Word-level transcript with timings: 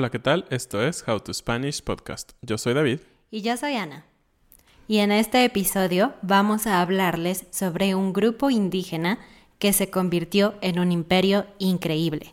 Hola, 0.00 0.08
¿qué 0.08 0.18
tal? 0.18 0.46
Esto 0.48 0.82
es 0.82 1.06
How 1.06 1.20
to 1.20 1.34
Spanish 1.34 1.82
Podcast. 1.82 2.32
Yo 2.40 2.56
soy 2.56 2.72
David. 2.72 3.00
Y 3.30 3.42
yo 3.42 3.54
soy 3.58 3.74
Ana. 3.74 4.06
Y 4.88 5.00
en 5.00 5.12
este 5.12 5.44
episodio 5.44 6.14
vamos 6.22 6.66
a 6.66 6.80
hablarles 6.80 7.44
sobre 7.50 7.94
un 7.94 8.14
grupo 8.14 8.48
indígena 8.48 9.18
que 9.58 9.74
se 9.74 9.90
convirtió 9.90 10.54
en 10.62 10.78
un 10.78 10.90
imperio 10.90 11.44
increíble, 11.58 12.32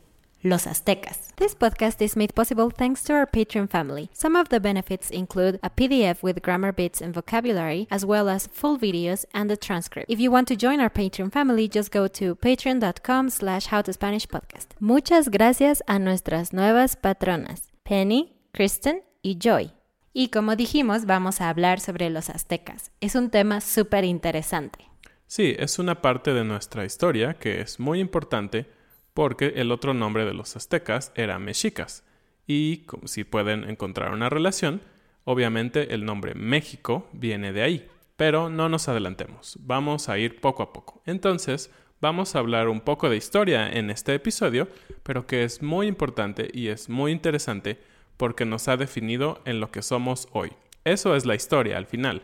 los 0.49 0.67
aztecas. 0.67 1.33
This 1.35 1.55
podcast 1.55 2.01
is 2.01 2.15
made 2.15 2.33
possible 2.33 2.69
thanks 2.69 3.03
to 3.03 3.13
our 3.13 3.25
Patreon 3.25 3.69
family. 3.69 4.09
Some 4.13 4.35
of 4.35 4.49
the 4.49 4.59
benefits 4.59 5.09
include 5.11 5.59
a 5.61 5.69
PDF 5.69 6.23
with 6.23 6.41
grammar 6.41 6.71
bits 6.71 7.01
and 7.01 7.13
vocabulary, 7.13 7.87
as 7.91 8.03
well 8.03 8.27
as 8.29 8.47
full 8.47 8.77
videos 8.77 9.25
and 9.33 9.51
a 9.51 9.57
transcript. 9.57 10.09
If 10.09 10.19
you 10.19 10.31
want 10.31 10.47
to 10.47 10.55
join 10.55 10.79
our 10.79 10.89
Patreon 10.89 11.31
family, 11.31 11.67
just 11.67 11.91
go 11.91 12.07
to 12.07 12.35
patreon.com 12.35 13.29
slash 13.29 13.67
howtospanishpodcast. 13.67 14.75
Muchas 14.79 15.29
gracias 15.29 15.83
a 15.87 15.99
nuestras 15.99 16.53
nuevas 16.53 16.95
patronas, 16.95 17.71
Penny, 17.83 18.35
Kristen 18.53 19.03
y 19.21 19.37
Joy. 19.39 19.71
Y 20.13 20.29
como 20.29 20.55
dijimos, 20.55 21.05
vamos 21.05 21.41
a 21.41 21.49
hablar 21.49 21.79
sobre 21.79 22.09
los 22.09 22.29
aztecas. 22.29 22.91
Es 23.01 23.13
un 23.13 23.29
tema 23.29 23.61
súper 23.61 24.03
interesante. 24.03 24.89
Sí, 25.27 25.55
es 25.59 25.77
una 25.77 26.01
parte 26.01 26.33
de 26.33 26.43
nuestra 26.43 26.85
historia 26.85 27.35
que 27.35 27.61
es 27.61 27.79
muy 27.79 27.99
importante 27.99 28.76
porque 29.17 29.53
el 29.55 29.71
otro 29.71 29.95
nombre 29.95 30.25
de 30.25 30.35
los 30.35 30.55
aztecas 30.55 31.11
era 31.15 31.39
mexicas. 31.39 32.03
Y 32.45 32.85
como 32.85 33.07
si 33.07 33.23
pueden 33.23 33.67
encontrar 33.67 34.13
una 34.13 34.29
relación, 34.29 34.79
obviamente 35.23 35.95
el 35.95 36.05
nombre 36.05 36.35
México 36.35 37.09
viene 37.13 37.51
de 37.51 37.63
ahí. 37.63 37.89
Pero 38.15 38.51
no 38.51 38.69
nos 38.69 38.87
adelantemos, 38.89 39.57
vamos 39.59 40.07
a 40.07 40.19
ir 40.19 40.39
poco 40.39 40.61
a 40.61 40.71
poco. 40.71 41.01
Entonces, 41.07 41.71
vamos 41.99 42.35
a 42.35 42.39
hablar 42.39 42.67
un 42.67 42.79
poco 42.79 43.09
de 43.09 43.17
historia 43.17 43.67
en 43.67 43.89
este 43.89 44.13
episodio, 44.13 44.67
pero 45.01 45.25
que 45.25 45.43
es 45.43 45.63
muy 45.63 45.87
importante 45.87 46.51
y 46.53 46.67
es 46.67 46.87
muy 46.87 47.11
interesante 47.11 47.79
porque 48.17 48.45
nos 48.45 48.67
ha 48.67 48.77
definido 48.77 49.41
en 49.45 49.59
lo 49.59 49.71
que 49.71 49.81
somos 49.81 50.27
hoy. 50.31 50.51
Eso 50.83 51.15
es 51.15 51.25
la 51.25 51.33
historia 51.33 51.77
al 51.77 51.87
final, 51.87 52.21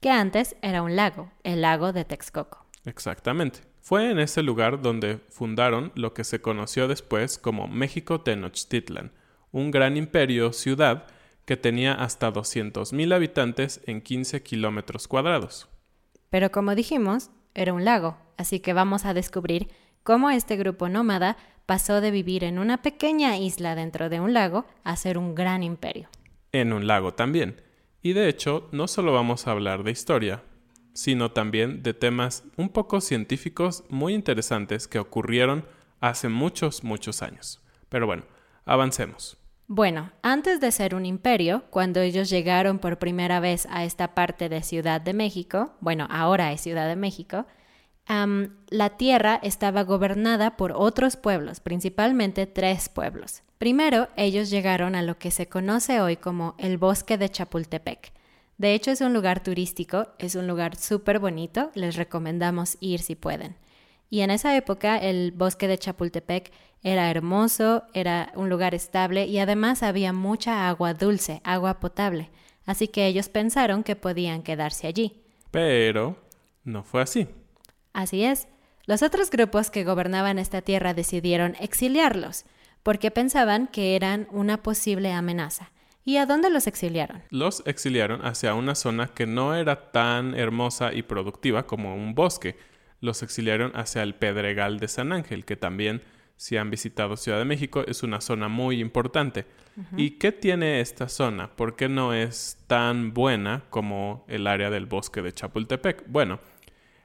Que 0.00 0.10
antes 0.10 0.56
era 0.62 0.82
un 0.82 0.94
lago, 0.94 1.32
el 1.42 1.62
lago 1.62 1.92
de 1.92 2.04
Texcoco. 2.04 2.64
Exactamente. 2.84 3.60
Fue 3.80 4.10
en 4.10 4.18
ese 4.18 4.42
lugar 4.42 4.82
donde 4.82 5.18
fundaron 5.30 5.92
lo 5.94 6.14
que 6.14 6.22
se 6.22 6.40
conoció 6.40 6.88
después 6.88 7.38
como 7.38 7.66
México 7.66 8.20
Tenochtitlan, 8.20 9.12
un 9.50 9.70
gran 9.70 9.96
imperio 9.96 10.52
ciudad 10.52 11.06
que 11.44 11.56
tenía 11.56 11.94
hasta 11.94 12.30
200.000 12.30 13.14
habitantes 13.14 13.80
en 13.86 14.02
15 14.02 14.42
kilómetros 14.42 15.08
cuadrados. 15.08 15.68
Pero 16.28 16.52
como 16.52 16.74
dijimos, 16.74 17.30
era 17.54 17.72
un 17.72 17.84
lago, 17.84 18.18
así 18.36 18.60
que 18.60 18.74
vamos 18.74 19.06
a 19.06 19.14
descubrir 19.14 19.68
cómo 20.08 20.30
este 20.30 20.56
grupo 20.56 20.88
nómada 20.88 21.36
pasó 21.66 22.00
de 22.00 22.10
vivir 22.10 22.42
en 22.42 22.58
una 22.58 22.80
pequeña 22.80 23.36
isla 23.36 23.74
dentro 23.74 24.08
de 24.08 24.20
un 24.20 24.32
lago 24.32 24.64
a 24.82 24.96
ser 24.96 25.18
un 25.18 25.34
gran 25.34 25.62
imperio. 25.62 26.08
En 26.50 26.72
un 26.72 26.86
lago 26.86 27.12
también. 27.12 27.60
Y 28.00 28.14
de 28.14 28.30
hecho, 28.30 28.70
no 28.72 28.88
solo 28.88 29.12
vamos 29.12 29.46
a 29.46 29.50
hablar 29.50 29.82
de 29.82 29.90
historia, 29.90 30.42
sino 30.94 31.32
también 31.32 31.82
de 31.82 31.92
temas 31.92 32.44
un 32.56 32.70
poco 32.70 33.02
científicos 33.02 33.84
muy 33.90 34.14
interesantes 34.14 34.88
que 34.88 34.98
ocurrieron 34.98 35.66
hace 36.00 36.30
muchos, 36.30 36.84
muchos 36.84 37.20
años. 37.20 37.60
Pero 37.90 38.06
bueno, 38.06 38.22
avancemos. 38.64 39.36
Bueno, 39.66 40.10
antes 40.22 40.58
de 40.58 40.72
ser 40.72 40.94
un 40.94 41.04
imperio, 41.04 41.64
cuando 41.68 42.00
ellos 42.00 42.30
llegaron 42.30 42.78
por 42.78 42.98
primera 42.98 43.40
vez 43.40 43.68
a 43.70 43.84
esta 43.84 44.14
parte 44.14 44.48
de 44.48 44.62
Ciudad 44.62 45.02
de 45.02 45.12
México, 45.12 45.74
bueno, 45.80 46.06
ahora 46.08 46.50
es 46.52 46.62
Ciudad 46.62 46.88
de 46.88 46.96
México, 46.96 47.44
la 48.08 48.90
tierra 48.96 49.38
estaba 49.42 49.84
gobernada 49.84 50.56
por 50.56 50.72
otros 50.72 51.16
pueblos, 51.16 51.60
principalmente 51.60 52.46
tres 52.46 52.88
pueblos. 52.88 53.42
Primero, 53.58 54.08
ellos 54.16 54.50
llegaron 54.50 54.94
a 54.94 55.02
lo 55.02 55.18
que 55.18 55.30
se 55.30 55.48
conoce 55.48 56.00
hoy 56.00 56.16
como 56.16 56.54
el 56.58 56.78
bosque 56.78 57.18
de 57.18 57.28
Chapultepec. 57.28 58.12
De 58.56 58.74
hecho, 58.74 58.90
es 58.90 59.00
un 59.00 59.12
lugar 59.12 59.42
turístico, 59.42 60.08
es 60.18 60.34
un 60.36 60.46
lugar 60.46 60.76
súper 60.76 61.18
bonito, 61.18 61.70
les 61.74 61.96
recomendamos 61.96 62.76
ir 62.80 63.00
si 63.00 63.14
pueden. 63.14 63.56
Y 64.10 64.20
en 64.20 64.30
esa 64.30 64.56
época 64.56 64.96
el 64.96 65.32
bosque 65.32 65.68
de 65.68 65.78
Chapultepec 65.78 66.50
era 66.82 67.10
hermoso, 67.10 67.84
era 67.92 68.32
un 68.36 68.48
lugar 68.48 68.74
estable 68.74 69.26
y 69.26 69.38
además 69.38 69.82
había 69.82 70.12
mucha 70.12 70.68
agua 70.68 70.94
dulce, 70.94 71.40
agua 71.44 71.78
potable. 71.78 72.30
Así 72.64 72.88
que 72.88 73.06
ellos 73.06 73.28
pensaron 73.28 73.82
que 73.82 73.96
podían 73.96 74.42
quedarse 74.42 74.86
allí. 74.86 75.22
Pero 75.50 76.16
no 76.64 76.82
fue 76.84 77.02
así. 77.02 77.26
Así 77.92 78.24
es. 78.24 78.48
Los 78.86 79.02
otros 79.02 79.30
grupos 79.30 79.70
que 79.70 79.84
gobernaban 79.84 80.38
esta 80.38 80.62
tierra 80.62 80.94
decidieron 80.94 81.56
exiliarlos, 81.60 82.44
porque 82.82 83.10
pensaban 83.10 83.66
que 83.66 83.96
eran 83.96 84.26
una 84.30 84.62
posible 84.62 85.12
amenaza. 85.12 85.70
¿Y 86.04 86.16
a 86.16 86.24
dónde 86.24 86.48
los 86.48 86.66
exiliaron? 86.66 87.22
Los 87.28 87.62
exiliaron 87.66 88.24
hacia 88.24 88.54
una 88.54 88.74
zona 88.74 89.08
que 89.08 89.26
no 89.26 89.54
era 89.54 89.92
tan 89.92 90.34
hermosa 90.34 90.94
y 90.94 91.02
productiva 91.02 91.66
como 91.66 91.94
un 91.94 92.14
bosque. 92.14 92.56
Los 93.02 93.22
exiliaron 93.22 93.72
hacia 93.74 94.02
el 94.02 94.14
Pedregal 94.14 94.80
de 94.80 94.88
San 94.88 95.12
Ángel, 95.12 95.44
que 95.44 95.56
también, 95.56 96.00
si 96.36 96.56
han 96.56 96.70
visitado 96.70 97.18
Ciudad 97.18 97.38
de 97.38 97.44
México, 97.44 97.84
es 97.86 98.02
una 98.02 98.22
zona 98.22 98.48
muy 98.48 98.80
importante. 98.80 99.44
¿Y 99.98 100.12
qué 100.12 100.32
tiene 100.32 100.80
esta 100.80 101.08
zona? 101.08 101.54
¿Por 101.54 101.76
qué 101.76 101.90
no 101.90 102.14
es 102.14 102.56
tan 102.66 103.12
buena 103.12 103.64
como 103.68 104.24
el 104.28 104.46
área 104.46 104.70
del 104.70 104.86
bosque 104.86 105.20
de 105.20 105.32
Chapultepec? 105.32 106.04
Bueno, 106.08 106.40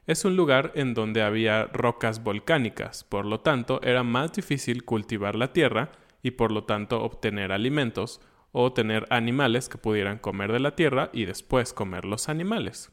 es 0.06 0.24
un 0.24 0.36
lugar 0.36 0.72
en 0.74 0.94
donde 0.94 1.22
había 1.22 1.64
rocas 1.66 2.22
volcánicas, 2.22 3.04
por 3.04 3.24
lo 3.24 3.40
tanto 3.40 3.80
era 3.82 4.02
más 4.02 4.32
difícil 4.32 4.84
cultivar 4.84 5.34
la 5.34 5.52
tierra 5.52 5.92
y 6.22 6.32
por 6.32 6.52
lo 6.52 6.64
tanto 6.64 7.02
obtener 7.02 7.52
alimentos 7.52 8.20
o 8.52 8.72
tener 8.72 9.06
animales 9.10 9.68
que 9.68 9.78
pudieran 9.78 10.18
comer 10.18 10.52
de 10.52 10.60
la 10.60 10.76
tierra 10.76 11.10
y 11.12 11.24
después 11.24 11.72
comer 11.72 12.04
los 12.04 12.28
animales. 12.28 12.90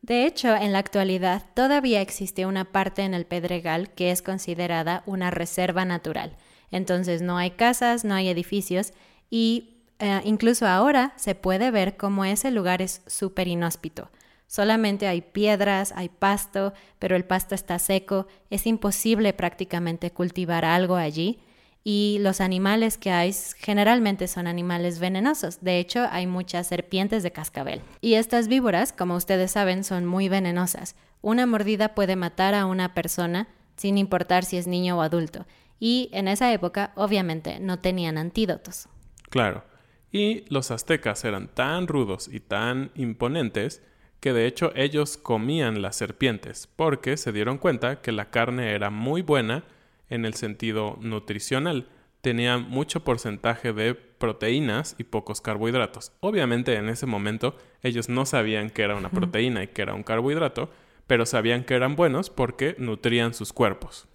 De 0.00 0.26
hecho, 0.26 0.54
en 0.54 0.72
la 0.72 0.78
actualidad 0.78 1.44
todavía 1.54 2.00
existe 2.00 2.44
una 2.44 2.64
parte 2.64 3.02
en 3.02 3.14
el 3.14 3.24
Pedregal 3.24 3.90
que 3.90 4.10
es 4.10 4.20
considerada 4.20 5.02
una 5.06 5.30
reserva 5.30 5.84
natural. 5.84 6.36
Entonces 6.70 7.22
no 7.22 7.38
hay 7.38 7.52
casas, 7.52 8.04
no 8.04 8.14
hay 8.14 8.28
edificios 8.28 8.92
y 9.30 9.76
eh, 10.00 10.20
incluso 10.24 10.66
ahora 10.66 11.12
se 11.16 11.34
puede 11.34 11.70
ver 11.70 11.96
cómo 11.96 12.24
ese 12.24 12.50
lugar 12.50 12.82
es 12.82 13.02
súper 13.06 13.46
inhóspito. 13.46 14.10
Solamente 14.52 15.06
hay 15.06 15.22
piedras, 15.22 15.94
hay 15.96 16.10
pasto, 16.10 16.74
pero 16.98 17.16
el 17.16 17.24
pasto 17.24 17.54
está 17.54 17.78
seco, 17.78 18.26
es 18.50 18.66
imposible 18.66 19.32
prácticamente 19.32 20.10
cultivar 20.10 20.66
algo 20.66 20.96
allí 20.96 21.40
y 21.84 22.18
los 22.20 22.42
animales 22.42 22.98
que 22.98 23.12
hay 23.12 23.34
generalmente 23.56 24.28
son 24.28 24.46
animales 24.46 24.98
venenosos. 24.98 25.62
De 25.62 25.78
hecho, 25.78 26.06
hay 26.10 26.26
muchas 26.26 26.66
serpientes 26.66 27.22
de 27.22 27.32
cascabel. 27.32 27.80
Y 28.02 28.12
estas 28.12 28.46
víboras, 28.46 28.92
como 28.92 29.16
ustedes 29.16 29.52
saben, 29.52 29.84
son 29.84 30.04
muy 30.04 30.28
venenosas. 30.28 30.96
Una 31.22 31.46
mordida 31.46 31.94
puede 31.94 32.16
matar 32.16 32.54
a 32.54 32.66
una 32.66 32.92
persona 32.92 33.48
sin 33.76 33.96
importar 33.96 34.44
si 34.44 34.58
es 34.58 34.66
niño 34.66 34.98
o 34.98 35.00
adulto. 35.00 35.46
Y 35.80 36.10
en 36.12 36.28
esa 36.28 36.52
época, 36.52 36.92
obviamente, 36.94 37.58
no 37.58 37.78
tenían 37.78 38.18
antídotos. 38.18 38.86
Claro. 39.30 39.64
Y 40.10 40.44
los 40.50 40.70
aztecas 40.70 41.24
eran 41.24 41.48
tan 41.48 41.86
rudos 41.86 42.28
y 42.30 42.40
tan 42.40 42.90
imponentes 42.94 43.80
que 44.22 44.32
de 44.32 44.46
hecho 44.46 44.70
ellos 44.76 45.16
comían 45.16 45.82
las 45.82 45.96
serpientes 45.96 46.68
porque 46.76 47.16
se 47.16 47.32
dieron 47.32 47.58
cuenta 47.58 48.00
que 48.02 48.12
la 48.12 48.30
carne 48.30 48.70
era 48.70 48.88
muy 48.88 49.20
buena 49.20 49.64
en 50.08 50.24
el 50.24 50.34
sentido 50.34 50.96
nutricional. 51.00 51.88
Tenía 52.20 52.56
mucho 52.56 53.02
porcentaje 53.02 53.72
de 53.72 53.96
proteínas 53.96 54.94
y 54.96 55.02
pocos 55.02 55.40
carbohidratos. 55.40 56.12
Obviamente 56.20 56.76
en 56.76 56.88
ese 56.88 57.04
momento 57.04 57.56
ellos 57.82 58.08
no 58.08 58.24
sabían 58.24 58.70
que 58.70 58.82
era 58.82 58.94
una 58.94 59.10
proteína 59.10 59.64
y 59.64 59.66
que 59.66 59.82
era 59.82 59.92
un 59.92 60.04
carbohidrato, 60.04 60.70
pero 61.08 61.26
sabían 61.26 61.64
que 61.64 61.74
eran 61.74 61.96
buenos 61.96 62.30
porque 62.30 62.76
nutrían 62.78 63.34
sus 63.34 63.52
cuerpos. 63.52 64.06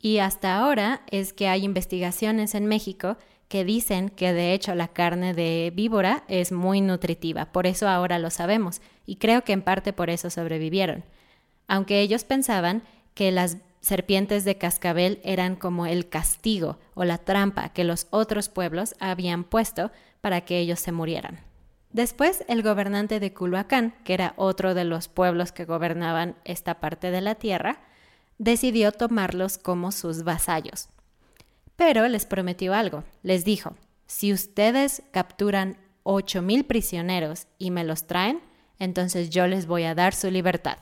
Y 0.00 0.18
hasta 0.18 0.56
ahora 0.56 1.02
es 1.08 1.32
que 1.32 1.46
hay 1.46 1.62
investigaciones 1.62 2.56
en 2.56 2.66
México 2.66 3.16
que 3.52 3.66
dicen 3.66 4.08
que 4.08 4.32
de 4.32 4.54
hecho 4.54 4.74
la 4.74 4.88
carne 4.88 5.34
de 5.34 5.70
víbora 5.76 6.24
es 6.26 6.52
muy 6.52 6.80
nutritiva, 6.80 7.52
por 7.52 7.66
eso 7.66 7.86
ahora 7.86 8.18
lo 8.18 8.30
sabemos, 8.30 8.80
y 9.04 9.16
creo 9.16 9.44
que 9.44 9.52
en 9.52 9.60
parte 9.60 9.92
por 9.92 10.08
eso 10.08 10.30
sobrevivieron. 10.30 11.04
Aunque 11.68 12.00
ellos 12.00 12.24
pensaban 12.24 12.82
que 13.12 13.30
las 13.30 13.58
serpientes 13.82 14.46
de 14.46 14.56
cascabel 14.56 15.20
eran 15.22 15.54
como 15.56 15.84
el 15.84 16.08
castigo 16.08 16.78
o 16.94 17.04
la 17.04 17.18
trampa 17.18 17.68
que 17.74 17.84
los 17.84 18.06
otros 18.08 18.48
pueblos 18.48 18.94
habían 19.00 19.44
puesto 19.44 19.90
para 20.22 20.40
que 20.40 20.58
ellos 20.58 20.80
se 20.80 20.92
murieran. 20.92 21.38
Después, 21.90 22.46
el 22.48 22.62
gobernante 22.62 23.20
de 23.20 23.34
Culhuacán, 23.34 23.92
que 24.02 24.14
era 24.14 24.32
otro 24.36 24.72
de 24.72 24.84
los 24.84 25.08
pueblos 25.08 25.52
que 25.52 25.66
gobernaban 25.66 26.36
esta 26.46 26.80
parte 26.80 27.10
de 27.10 27.20
la 27.20 27.34
tierra, 27.34 27.80
decidió 28.38 28.92
tomarlos 28.92 29.58
como 29.58 29.92
sus 29.92 30.24
vasallos. 30.24 30.88
Pero 31.84 32.06
les 32.06 32.26
prometió 32.26 32.74
algo. 32.74 33.02
Les 33.24 33.44
dijo, 33.44 33.74
si 34.06 34.32
ustedes 34.32 35.02
capturan 35.10 35.76
ocho 36.04 36.40
mil 36.40 36.64
prisioneros 36.64 37.48
y 37.58 37.72
me 37.72 37.82
los 37.82 38.06
traen, 38.06 38.40
entonces 38.78 39.30
yo 39.30 39.48
les 39.48 39.66
voy 39.66 39.82
a 39.82 39.96
dar 39.96 40.14
su 40.14 40.30
libertad. 40.30 40.78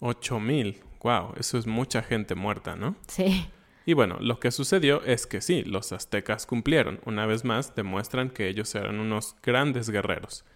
Ocho 0.00 0.40
mil. 0.40 0.80
Wow, 1.02 1.34
eso 1.36 1.58
es 1.58 1.66
mucha 1.66 2.02
gente 2.02 2.34
muerta, 2.34 2.74
¿no? 2.74 2.96
Sí. 3.06 3.46
Y 3.84 3.92
bueno, 3.92 4.16
lo 4.18 4.40
que 4.40 4.50
sucedió 4.50 5.04
es 5.04 5.26
que 5.26 5.42
sí, 5.42 5.62
los 5.62 5.92
aztecas 5.92 6.46
cumplieron. 6.46 7.00
Una 7.04 7.26
vez 7.26 7.44
más, 7.44 7.74
demuestran 7.74 8.30
que 8.30 8.48
ellos 8.48 8.74
eran 8.74 9.00
unos 9.00 9.36
grandes 9.42 9.90
guerreros. 9.90 10.46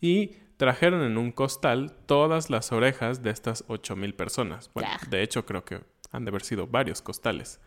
Y 0.00 0.36
trajeron 0.58 1.02
en 1.02 1.18
un 1.18 1.32
costal 1.32 1.96
todas 2.06 2.50
las 2.50 2.70
orejas 2.70 3.24
de 3.24 3.30
estas 3.30 3.64
ocho 3.66 3.96
mil 3.96 4.14
personas. 4.14 4.70
Bueno, 4.74 4.90
de 5.10 5.24
hecho, 5.24 5.44
creo 5.44 5.64
que 5.64 5.80
han 6.12 6.24
de 6.24 6.28
haber 6.28 6.44
sido 6.44 6.68
varios 6.68 7.02
costales 7.02 7.58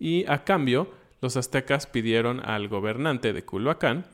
y 0.00 0.24
a 0.26 0.42
cambio 0.42 0.90
los 1.20 1.36
aztecas 1.36 1.86
pidieron 1.86 2.40
al 2.44 2.66
gobernante 2.66 3.32
de 3.32 3.44
Culhuacán 3.44 4.06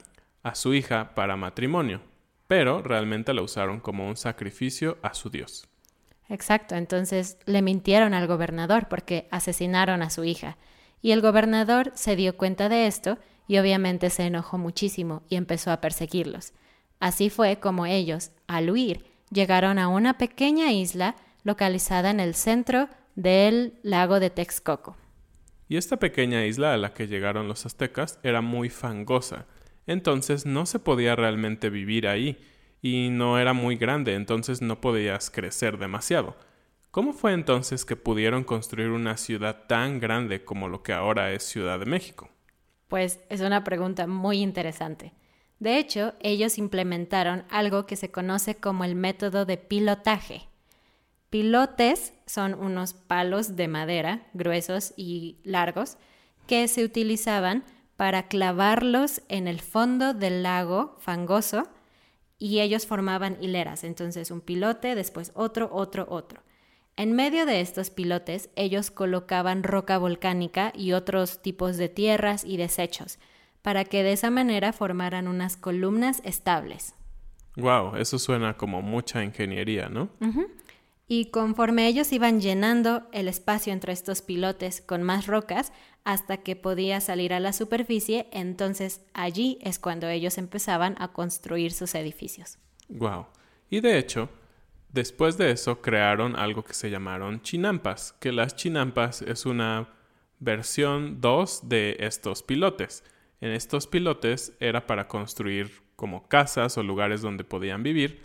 a 0.43 0.55
su 0.55 0.75
hija 0.75 1.15
para 1.15 1.37
matrimonio, 1.37 2.03
pero 2.49 2.83
realmente 2.83 3.33
la 3.33 3.43
usaron 3.43 3.81
como 3.81 4.07
un 4.07 4.17
sacrificio 4.17 4.99
a 5.03 5.15
su 5.15 5.31
dios. 5.31 5.67
Exacto, 6.29 6.75
entonces 6.75 7.39
le 7.47 7.63
mintieron 7.63 8.13
al 8.13 8.27
gobernador 8.27 8.89
porque 8.89 9.29
asesinaron 9.31 10.03
a 10.03 10.11
su 10.11 10.25
hija. 10.25 10.59
Y 11.01 11.13
el 11.13 11.21
gobernador 11.21 11.93
se 11.95 12.17
dio 12.17 12.37
cuenta 12.37 12.69
de 12.69 12.89
esto 12.89 13.19
y 13.47 13.59
obviamente 13.59 14.11
se 14.11 14.25
enojó 14.25 14.59
muchísimo 14.59 15.23
y 15.29 15.37
empezó 15.37 15.71
a 15.71 15.81
perseguirlos. 15.81 16.53
Así 16.99 17.31
fue 17.31 17.61
como 17.61 17.87
ellos, 17.87 18.33
al 18.49 18.71
huir, 18.71 19.05
llegaron 19.31 19.79
a 19.79 19.87
una 19.87 20.19
pequeña 20.19 20.73
isla 20.73 21.15
localizada 21.45 22.11
en 22.11 22.19
el 22.19 22.35
centro 22.35 22.89
del 23.15 23.79
lago 23.83 24.19
de 24.19 24.31
Texcoco. 24.31 24.97
Y 25.69 25.77
esta 25.77 25.99
pequeña 25.99 26.47
isla 26.47 26.75
a 26.75 26.77
la 26.77 26.95
que 26.95 27.09
llegaron 27.09 27.49
los 27.49 27.67
aztecas 27.67 28.19
era 28.23 28.41
muy 28.41 28.71
fangosa, 28.71 29.47
entonces 29.87 30.47
no 30.47 30.67
se 30.67 30.79
podía 30.79 31.17
realmente 31.17 31.71
vivir 31.71 32.09
ahí, 32.09 32.39
y 32.83 33.09
no 33.11 33.39
era 33.39 33.53
muy 33.53 33.77
grande, 33.77 34.15
entonces 34.15 34.63
no 34.63 34.81
podías 34.81 35.31
crecer 35.31 35.79
demasiado. 35.79 36.37
¿Cómo 36.91 37.13
fue 37.13 37.33
entonces 37.33 37.85
que 37.85 37.97
pudieron 37.97 38.45
construir 38.45 38.91
una 38.91 39.17
ciudad 39.17 39.67
tan 39.67 40.01
grande 40.01 40.45
como 40.45 40.69
lo 40.69 40.83
que 40.83 40.93
ahora 40.93 41.33
es 41.33 41.43
Ciudad 41.43 41.79
de 41.79 41.87
México? 41.87 42.31
Pues 42.89 43.21
es 43.29 43.41
una 43.41 43.65
pregunta 43.65 44.07
muy 44.07 44.39
interesante. 44.39 45.13
De 45.59 45.79
hecho, 45.79 46.15
ellos 46.21 46.59
implementaron 46.59 47.45
algo 47.51 47.87
que 47.87 47.97
se 47.97 48.11
conoce 48.11 48.57
como 48.57 48.85
el 48.85 48.95
método 48.95 49.45
de 49.45 49.57
pilotaje. 49.57 50.49
Pilotes 51.37 52.15
son 52.25 52.55
unos 52.55 52.95
palos 52.95 53.57
de 53.57 53.69
madera 53.69 54.27
gruesos 54.33 54.95
y 54.97 55.37
largos 55.45 55.99
que 56.47 56.67
se 56.67 56.83
utilizaban 56.83 57.63
para 57.99 58.27
clavarlos 58.27 59.21
en 59.29 59.47
el 59.47 59.61
fondo 59.61 60.15
del 60.15 60.43
lago 60.43 60.97
fangoso 60.99 61.69
y 62.39 62.61
ellos 62.61 62.87
formaban 62.87 63.37
hileras, 63.43 63.85
entonces 63.85 64.31
un 64.31 64.41
pilote, 64.41 64.95
después 64.95 65.33
otro, 65.35 65.69
otro, 65.71 66.07
otro. 66.09 66.41
En 66.97 67.13
medio 67.13 67.45
de 67.45 67.61
estos 67.61 67.91
pilotes 67.91 68.49
ellos 68.57 68.91
colocaban 68.91 69.63
roca 69.63 69.99
volcánica 69.99 70.73
y 70.75 70.93
otros 70.95 71.43
tipos 71.43 71.77
de 71.77 71.91
tierras 71.91 72.47
y 72.47 72.57
desechos, 72.57 73.19
para 73.61 73.85
que 73.85 74.03
de 74.03 74.13
esa 74.13 74.31
manera 74.31 74.73
formaran 74.73 75.29
unas 75.29 75.59
columnas 75.59 76.23
estables. 76.25 76.95
Wow, 77.57 77.97
eso 77.97 78.19
suena 78.19 78.57
como 78.57 78.81
mucha 78.81 79.23
ingeniería, 79.23 79.91
¿no? 79.91 80.09
Y 81.09 81.31
conforme 81.31 81.87
ellos 81.87 82.13
iban 82.13 82.41
llenando 82.41 83.07
el 83.13 83.29
espacio 83.29 83.73
entre 83.73 83.93
estos 83.93 84.23
pilotes 84.23 84.81
con 84.81 85.03
más 85.03 85.27
rocas, 85.27 85.73
hasta 86.05 86.39
que 86.39 86.57
podía 86.57 87.01
salir 87.01 87.33
a 87.33 87.41
la 87.41 87.53
superficie, 87.53 88.29
entonces 88.33 89.01
allí 89.13 89.59
es 89.61 89.79
cuando 89.79 90.09
ellos 90.09 90.39
empezaban 90.39 90.95
a 90.99 91.13
construir 91.13 91.73
sus 91.73 91.95
edificios. 91.95 92.59
Wow. 92.89 93.27
Y 93.71 93.81
de 93.81 93.99
hecho, 93.99 94.29
después 94.93 95.37
de 95.37 95.51
eso 95.51 95.81
crearon 95.83 96.37
algo 96.37 96.63
que 96.63 96.75
se 96.75 96.91
llamaron 96.91 97.43
chinampas, 97.43 98.13
que 98.21 98.33
las 98.33 98.55
chinampas 98.55 99.23
es 99.23 99.47
una 99.47 99.89
versión 100.39 101.21
2 101.21 101.69
de 101.69 101.97
estos 102.01 102.43
pilotes. 102.43 103.03
En 103.41 103.51
estos 103.51 103.87
pilotes 103.87 104.53
era 104.61 104.87
para 104.87 105.09
construir 105.09 105.83
como 105.97 106.29
casas 106.29 106.79
o 106.79 106.83
lugares 106.83 107.21
donde 107.23 107.45
podían 107.45 107.83
vivir, 107.83 108.23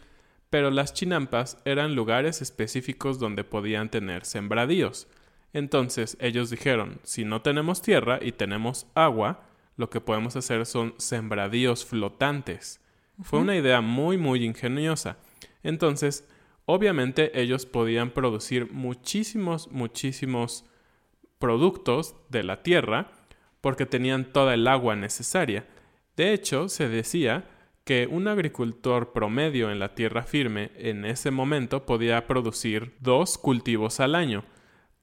pero 0.52 0.70
las 0.70 0.94
chinampas 0.94 1.58
eran 1.64 1.96
lugares 1.96 2.42
específicos 2.42 3.18
donde 3.20 3.46
podían 3.46 3.90
tener 3.90 4.26
sembradíos. 4.26 5.08
Entonces 5.54 6.18
ellos 6.20 6.50
dijeron, 6.50 7.00
si 7.04 7.24
no 7.24 7.42
tenemos 7.42 7.82
tierra 7.82 8.20
y 8.22 8.34
tenemos 8.34 8.86
agua, 8.94 9.46
lo 9.78 9.90
que 9.90 10.02
podemos 10.02 10.36
hacer 10.36 10.66
son 10.66 10.94
sembradíos 10.98 11.86
flotantes. 11.86 12.82
Fue 13.24 13.40
una 13.40 13.56
idea 13.56 13.80
muy, 13.80 14.18
muy 14.18 14.44
ingeniosa. 14.44 15.18
Entonces, 15.64 16.28
obviamente 16.66 17.40
ellos 17.42 17.66
podían 17.66 18.12
producir 18.12 18.74
muchísimos, 18.74 19.72
muchísimos 19.72 20.66
productos 21.40 22.14
de 22.30 22.44
la 22.44 22.62
tierra 22.62 23.10
porque 23.62 23.86
tenían 23.86 24.34
toda 24.34 24.54
el 24.56 24.68
agua 24.68 24.98
necesaria. 24.98 25.66
De 26.18 26.34
hecho, 26.34 26.68
se 26.68 26.90
decía 26.90 27.46
que 27.84 28.08
un 28.10 28.28
agricultor 28.28 29.12
promedio 29.14 29.72
en 29.72 29.80
la 29.80 29.96
tierra 29.96 30.24
firme 30.24 30.72
en 30.76 31.06
ese 31.06 31.32
momento 31.32 31.86
podía 31.86 32.28
producir 32.28 32.96
dos 33.00 33.38
cultivos 33.38 34.00
al 34.00 34.16
año, 34.16 34.44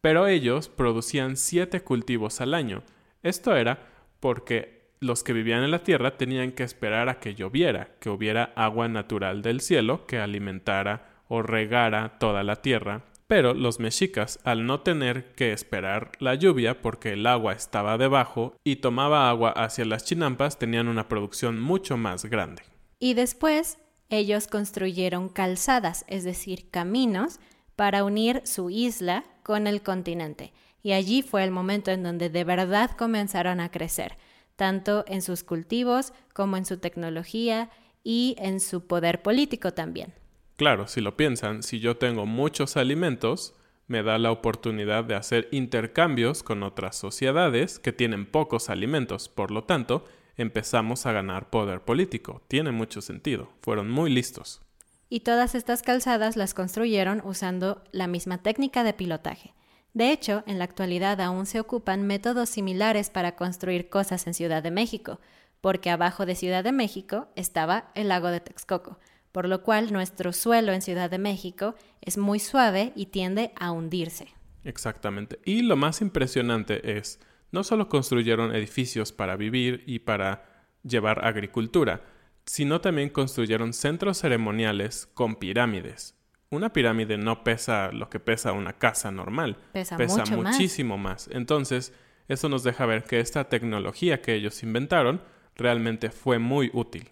pero 0.01 0.27
ellos 0.27 0.69
producían 0.69 1.37
siete 1.37 1.83
cultivos 1.83 2.41
al 2.41 2.55
año. 2.55 2.83
Esto 3.23 3.57
era 3.57 3.89
porque 4.21 4.93
los 5.01 5.23
que 5.23 5.33
vivían 5.33 5.65
en 5.65 5.71
la 5.71 5.83
tierra 5.83 6.17
tenían 6.17 6.53
que 6.53 6.63
esperar 6.63 7.09
a 7.09 7.19
que 7.19 7.35
lloviera, 7.35 7.91
que 8.01 8.11
hubiera 8.11 8.53
agua 8.57 8.89
natural 8.89 9.43
del 9.43 9.61
cielo 9.61 10.07
que 10.07 10.19
alimentara 10.19 11.23
o 11.29 11.43
regara 11.43 12.19
toda 12.19 12.43
la 12.43 12.57
tierra 12.57 13.05
pero 13.29 13.53
los 13.53 13.79
mexicas, 13.79 14.41
al 14.43 14.67
no 14.67 14.81
tener 14.81 15.35
que 15.35 15.53
esperar 15.53 16.13
la 16.19 16.35
lluvia 16.35 16.81
porque 16.81 17.13
el 17.13 17.27
agua 17.27 17.53
estaba 17.53 17.99
debajo 17.99 18.57
y 18.65 18.77
tomaba 18.77 19.29
agua 19.29 19.51
hacia 19.51 19.85
las 19.85 20.05
chinampas, 20.05 20.59
tenían 20.59 20.89
una 20.89 21.09
producción 21.09 21.61
mucho 21.61 21.99
más 21.99 22.25
grande. 22.25 22.63
Y 22.99 23.13
después 23.15 23.79
ellos 24.09 24.47
construyeron 24.47 25.29
calzadas, 25.29 26.07
es 26.09 26.25
decir, 26.25 26.71
caminos, 26.71 27.39
para 27.77 28.03
unir 28.03 28.41
su 28.45 28.71
isla 28.71 29.25
con 29.43 29.67
el 29.67 29.83
continente. 29.83 30.55
Y 30.83 30.93
allí 30.93 31.21
fue 31.21 31.45
el 31.45 31.51
momento 31.51 31.91
en 31.91 32.03
donde 32.03 32.31
de 32.31 32.45
verdad 32.45 32.93
comenzaron 32.93 33.61
a 33.61 33.71
crecer, 33.71 34.17
tanto 34.57 35.05
en 35.07 35.21
sus 35.21 35.45
cultivos 35.45 36.15
como 36.33 36.57
en 36.57 36.65
su 36.65 36.79
tecnología 36.79 37.69
y 38.03 38.37
en 38.39 38.61
su 38.61 38.87
poder 38.87 39.21
político 39.21 39.75
también. 39.75 40.15
Claro, 40.59 40.89
si 40.89 41.01
lo 41.01 41.17
piensan, 41.17 41.63
si 41.63 41.79
yo 41.79 41.99
tengo 41.99 42.27
muchos 42.27 42.77
alimentos, 42.77 43.55
me 43.87 44.03
da 44.03 44.19
la 44.19 44.33
oportunidad 44.33 45.05
de 45.05 45.15
hacer 45.15 45.47
intercambios 45.53 46.43
con 46.43 46.65
otras 46.65 46.97
sociedades 46.97 47.79
que 47.79 47.93
tienen 47.93 48.27
pocos 48.27 48.69
alimentos. 48.69 49.29
Por 49.29 49.53
lo 49.53 49.63
tanto, 49.63 50.05
empezamos 50.37 51.07
a 51.07 51.13
ganar 51.13 51.49
poder 51.49 51.83
político. 51.83 52.43
Tiene 52.49 52.73
mucho 52.73 53.03
sentido. 53.03 53.53
Fueron 53.63 53.89
muy 53.89 54.11
listos. 54.11 54.61
Y 55.09 55.21
todas 55.21 55.55
estas 55.55 55.83
calzadas 55.83 56.37
las 56.37 56.55
construyeron 56.55 57.23
usando 57.25 57.85
la 57.93 58.09
misma 58.09 58.43
técnica 58.43 58.83
de 58.83 58.95
pilotaje. 58.95 59.55
De 59.95 60.11
hecho, 60.11 60.43
en 60.49 60.59
la 60.59 60.65
actualidad 60.65 61.21
aún 61.21 61.47
se 61.47 61.61
ocupan 61.61 62.05
métodos 62.05 62.49
similares 62.49 63.11
para 63.11 63.37
construir 63.37 63.89
cosas 63.89 64.27
en 64.27 64.35
Ciudad 64.35 64.65
de 64.65 64.73
México, 64.73 65.21
porque 65.61 65.91
abajo 65.91 66.27
de 66.27 66.35
Ciudad 66.35 66.65
de 66.65 66.73
México 66.73 67.29
estaba 67.37 67.93
el 67.95 68.09
lago 68.09 68.29
de 68.29 68.41
Texcoco, 68.41 68.99
por 69.33 69.49
lo 69.49 69.63
cual 69.63 69.93
nuestro 69.93 70.33
suelo 70.33 70.73
en 70.73 70.83
Ciudad 70.83 71.11
de 71.11 71.19
México 71.19 71.75
es 72.01 72.19
muy 72.19 72.39
suave 72.39 72.93
y 72.95 73.07
tiende 73.07 73.53
a 73.57 73.71
hundirse. 73.73 74.29
Exactamente. 74.65 75.39
Y 75.45 75.63
lo 75.63 75.77
más 75.77 76.01
impresionante 76.01 76.99
es, 76.99 77.21
no 77.53 77.65
solo 77.65 77.89
construyeron 77.89 78.55
edificios 78.55 79.13
para 79.13 79.37
vivir 79.37 79.83
y 79.87 80.01
para 80.01 80.45
llevar 80.83 81.25
agricultura, 81.25 82.03
sino 82.45 82.81
también 82.81 83.11
construyeron 83.11 83.73
centros 83.73 84.19
ceremoniales 84.19 85.07
con 85.15 85.37
pirámides. 85.37 86.15
Una 86.51 86.73
pirámide 86.73 87.19
no 87.19 87.45
pesa 87.45 87.93
lo 87.93 88.09
que 88.09 88.21
pesa 88.21 88.53
una 88.53 88.73
casa 88.73 89.11
normal, 89.11 89.59
pesa, 89.73 90.25
muchísimo 90.31 90.97
más. 90.97 91.29
Entonces, 91.31 91.93
eso 92.27 92.49
nos 92.49 92.63
deja 92.63 92.87
ver 92.87 93.05
que 93.05 93.21
esta 93.21 93.49
tecnología 93.49 94.23
que 94.23 94.35
ellos 94.35 94.63
inventaron 94.63 95.23
realmente 95.57 96.11
fue 96.11 96.39
muy 96.39 96.71
útil. 96.73 97.11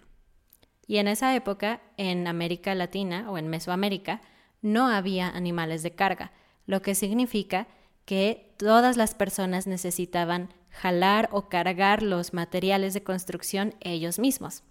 Y 0.87 0.99
en 0.99 1.09
esa 1.09 1.35
época, 1.35 1.81
en 1.97 2.27
América 2.27 2.75
Latina 2.75 3.31
o 3.31 3.39
en 3.39 3.49
Mesoamérica, 3.49 4.21
no 4.63 4.89
había 4.89 5.29
animales 5.29 5.83
de 5.83 5.93
carga, 5.93 6.33
lo 6.67 6.83
que 6.83 6.95
significa 6.95 7.67
que 8.05 8.53
todas 8.57 8.97
las 8.97 9.15
personas 9.15 9.67
necesitaban 9.67 10.55
jalar 10.71 11.29
o 11.33 11.49
cargar 11.49 12.03
los 12.03 12.33
materiales 12.33 12.95
de 12.95 13.03
construcción 13.03 13.75
ellos 13.81 14.19
mismos. 14.19 14.63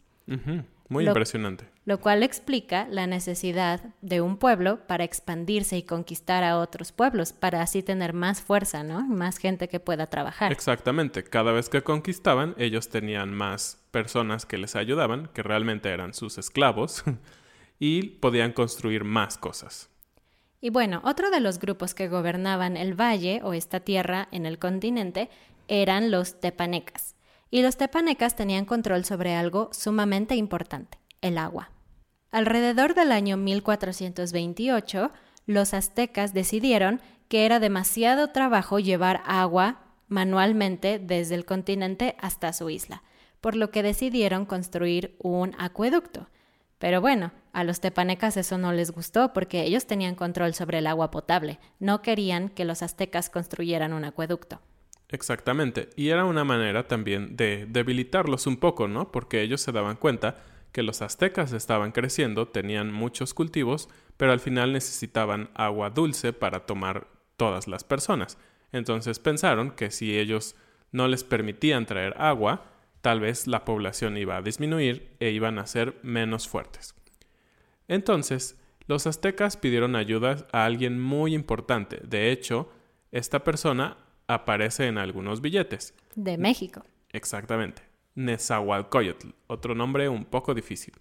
Muy 0.88 1.08
impresionante. 1.08 1.68
Lo 1.86 2.00
cual 2.00 2.22
explica 2.22 2.88
la 2.90 3.08
necesidad 3.08 3.82
de 4.02 4.22
un 4.22 4.38
pueblo 4.38 4.86
para 4.88 5.04
expandirse 5.04 5.78
y 5.78 5.84
conquistar 5.84 6.44
a 6.44 6.60
otros 6.60 6.92
pueblos, 6.92 7.34
para 7.34 7.62
así 7.62 7.82
tener 7.82 8.14
más 8.14 8.42
fuerza, 8.42 8.84
¿no? 8.84 9.06
Más 9.08 9.38
gente 9.38 9.68
que 9.68 9.80
pueda 9.80 10.08
trabajar. 10.08 10.52
Exactamente. 10.52 11.24
Cada 11.24 11.52
vez 11.52 11.70
que 11.70 11.82
conquistaban, 11.82 12.54
ellos 12.58 12.90
tenían 12.90 13.34
más 13.34 13.84
personas 13.92 14.46
que 14.46 14.58
les 14.58 14.76
ayudaban, 14.76 15.30
que 15.34 15.42
realmente 15.42 15.90
eran 15.90 16.14
sus 16.14 16.38
esclavos, 16.38 17.04
y 17.80 18.04
podían 18.04 18.54
construir 18.54 19.04
más 19.04 19.38
cosas. 19.38 19.90
Y 20.62 20.70
bueno, 20.70 21.02
otro 21.04 21.32
de 21.32 21.40
los 21.40 21.60
grupos 21.60 21.94
que 21.94 22.08
gobernaban 22.08 22.78
el 22.78 23.00
valle 23.00 23.42
o 23.44 23.54
esta 23.54 23.80
tierra 23.80 24.28
en 24.32 24.46
el 24.46 24.60
continente 24.60 25.30
eran 25.68 26.12
los 26.12 26.40
tepanecas 26.40 27.15
y 27.56 27.62
los 27.62 27.78
tepanecas 27.78 28.36
tenían 28.36 28.66
control 28.66 29.06
sobre 29.06 29.34
algo 29.34 29.70
sumamente 29.72 30.36
importante, 30.36 31.00
el 31.22 31.38
agua. 31.38 31.70
Alrededor 32.30 32.96
del 32.96 33.14
año 33.14 33.38
1428, 33.38 35.12
los 35.46 35.74
aztecas 35.74 36.34
decidieron 36.34 37.00
que 37.30 37.46
era 37.46 37.62
demasiado 37.62 38.32
trabajo 38.32 38.80
llevar 38.80 39.22
agua 39.26 39.80
manualmente 40.10 41.00
desde 41.00 41.36
el 41.36 41.46
continente 41.46 42.18
hasta 42.20 42.52
su 42.52 42.70
isla, 42.70 43.04
por 43.40 43.56
lo 43.56 43.72
que 43.72 43.84
decidieron 43.84 44.46
construir 44.46 45.16
un 45.20 45.56
acueducto. 45.58 46.28
Pero 46.78 47.00
bueno, 47.00 47.32
a 47.54 47.64
los 47.64 47.80
tepanecas 47.80 48.36
eso 48.36 48.58
no 48.58 48.74
les 48.74 48.92
gustó 48.92 49.32
porque 49.32 49.64
ellos 49.64 49.86
tenían 49.86 50.16
control 50.16 50.54
sobre 50.56 50.80
el 50.80 50.88
agua 50.88 51.10
potable, 51.10 51.62
no 51.80 52.02
querían 52.02 52.50
que 52.50 52.66
los 52.66 52.84
aztecas 52.84 53.30
construyeran 53.30 53.94
un 53.94 54.04
acueducto. 54.04 54.60
Exactamente. 55.10 55.90
Y 55.96 56.10
era 56.10 56.26
una 56.26 56.44
manera 56.44 56.88
también 56.88 57.36
de 57.36 57.66
debilitarlos 57.70 58.48
un 58.48 58.58
poco, 58.58 58.88
¿no? 58.88 59.12
Porque 59.12 59.42
ellos 59.42 59.62
se 59.62 59.72
daban 59.72 59.98
cuenta 59.98 60.36
que 60.72 60.84
los 60.84 61.02
aztecas 61.02 61.54
estaban 61.54 61.92
creciendo, 61.92 62.48
tenían 62.48 62.92
muchos 62.92 63.34
cultivos, 63.34 63.88
pero 64.18 64.32
al 64.32 64.40
final 64.40 64.74
necesitaban 64.74 65.50
agua 65.54 65.90
dulce 65.90 66.34
para 66.34 66.66
tomar 66.66 67.08
todas 67.38 67.68
las 67.68 67.84
personas. 67.84 68.38
Entonces 68.72 69.20
pensaron 69.20 69.72
que 69.72 69.92
si 69.92 70.18
ellos 70.18 70.56
no 70.92 71.08
les 71.08 71.24
permitían 71.24 71.86
traer 71.86 72.14
agua, 72.18 72.66
tal 73.02 73.20
vez 73.20 73.48
la 73.48 73.64
población 73.64 74.18
iba 74.18 74.36
a 74.36 74.42
disminuir 74.42 75.16
e 75.20 75.30
iban 75.30 75.60
a 75.60 75.68
ser 75.68 75.98
menos 76.02 76.48
fuertes. 76.48 76.96
Entonces, 77.88 78.60
los 78.88 79.08
aztecas 79.08 79.58
pidieron 79.58 79.96
ayuda 79.96 80.48
a 80.52 80.66
alguien 80.66 81.00
muy 81.00 81.36
importante. 81.36 82.02
De 82.04 82.32
hecho, 82.32 82.70
esta 83.12 83.44
persona 83.44 83.98
aparece 84.28 84.88
en 84.88 84.98
algunos 84.98 85.42
billetes. 85.42 85.94
De 86.16 86.38
México. 86.38 86.84
Exactamente. 87.12 87.84
Nezahualcóyotl, 88.16 89.30
otro 89.48 89.76
nombre 89.76 90.10
un 90.10 90.26
poco 90.26 90.54
difícil. 90.54 90.94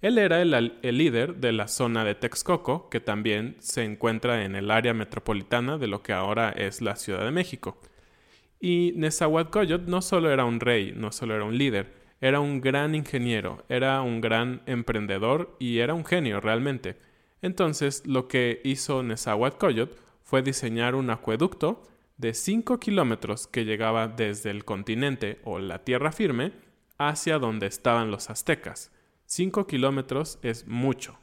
Él 0.00 0.18
era 0.18 0.42
el, 0.42 0.72
líder 0.82 1.36
de 1.36 1.52
la 1.52 1.66
zona 1.66 2.04
de 2.04 2.14
Texcoco, 2.14 2.88
que 2.88 3.00
también 3.00 3.56
se 3.58 3.82
encuentra 3.82 4.44
en 4.44 4.54
el 4.54 4.70
área 4.70 4.94
metropolitana 4.94 5.76
de 5.76 5.88
lo 5.88 6.02
que 6.02 6.12
ahora 6.12 6.50
es 6.50 6.80
la 6.80 6.94
Ciudad 6.94 7.24
de 7.24 7.32
México. 7.32 7.80
Y 8.60 8.92
Nezahualcóyotl 8.96 9.90
no 9.90 10.00
solo 10.00 10.30
era 10.30 10.44
un 10.44 10.60
rey, 10.60 10.92
no 10.94 11.10
solo 11.10 11.34
era 11.34 11.44
un 11.44 11.58
líder, 11.58 11.94
era 12.20 12.38
un 12.38 12.60
gran 12.60 12.94
ingeniero, 12.94 13.64
era 13.68 14.00
un 14.02 14.20
gran 14.20 14.62
emprendedor 14.66 15.56
y 15.58 15.78
era 15.78 15.94
un 15.94 16.04
genio 16.04 16.40
realmente. 16.40 16.96
Entonces, 17.42 18.06
lo 18.06 18.28
que 18.28 18.60
hizo 18.64 19.02
Nezahualcóyotl 19.02 19.96
fue 20.22 20.42
diseñar 20.42 20.94
un 20.94 21.10
acueducto 21.10 21.82
de 22.18 22.34
5 22.34 22.78
kilómetros 22.78 23.46
que 23.46 23.64
llegaba 23.64 24.08
desde 24.08 24.50
el 24.50 24.64
continente 24.64 25.40
o 25.44 25.60
la 25.60 25.84
tierra 25.84 26.12
firme 26.12 26.52
hacia 26.98 27.38
donde 27.38 27.66
estaban 27.66 28.10
los 28.10 28.28
aztecas. 28.28 28.90
5 29.26 29.66
kilómetros 29.66 30.38
es 30.42 30.66
mucho. 30.66 31.18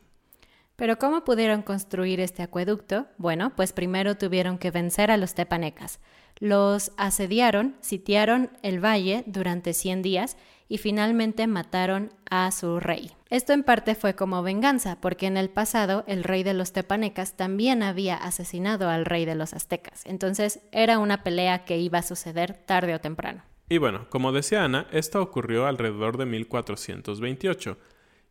Pero 0.77 0.97
¿cómo 0.97 1.23
pudieron 1.23 1.61
construir 1.61 2.19
este 2.19 2.43
acueducto? 2.43 3.07
Bueno, 3.17 3.55
pues 3.55 3.73
primero 3.73 4.17
tuvieron 4.17 4.57
que 4.57 4.71
vencer 4.71 5.11
a 5.11 5.17
los 5.17 5.33
tepanecas. 5.33 5.99
Los 6.39 6.91
asediaron, 6.97 7.75
sitiaron 7.79 8.49
el 8.61 8.83
valle 8.83 9.23
durante 9.25 9.73
100 9.73 10.01
días 10.01 10.37
y 10.67 10.77
finalmente 10.77 11.47
mataron 11.47 12.11
a 12.29 12.51
su 12.51 12.79
rey. 12.79 13.11
Esto 13.29 13.53
en 13.53 13.63
parte 13.63 13.95
fue 13.95 14.15
como 14.15 14.43
venganza, 14.43 14.99
porque 15.01 15.27
en 15.27 15.37
el 15.37 15.49
pasado 15.49 16.03
el 16.07 16.23
rey 16.23 16.43
de 16.43 16.53
los 16.53 16.73
tepanecas 16.73 17.35
también 17.35 17.83
había 17.83 18.15
asesinado 18.15 18.89
al 18.89 19.05
rey 19.05 19.25
de 19.25 19.35
los 19.35 19.53
aztecas. 19.53 20.03
Entonces 20.05 20.61
era 20.71 20.99
una 20.99 21.23
pelea 21.23 21.65
que 21.65 21.77
iba 21.77 21.99
a 21.99 22.03
suceder 22.03 22.53
tarde 22.53 22.95
o 22.95 22.99
temprano. 22.99 23.43
Y 23.67 23.79
bueno, 23.79 24.07
como 24.09 24.31
decía 24.31 24.63
Ana, 24.63 24.87
esto 24.91 25.21
ocurrió 25.21 25.65
alrededor 25.65 26.17
de 26.17 26.25
1428 26.25 27.77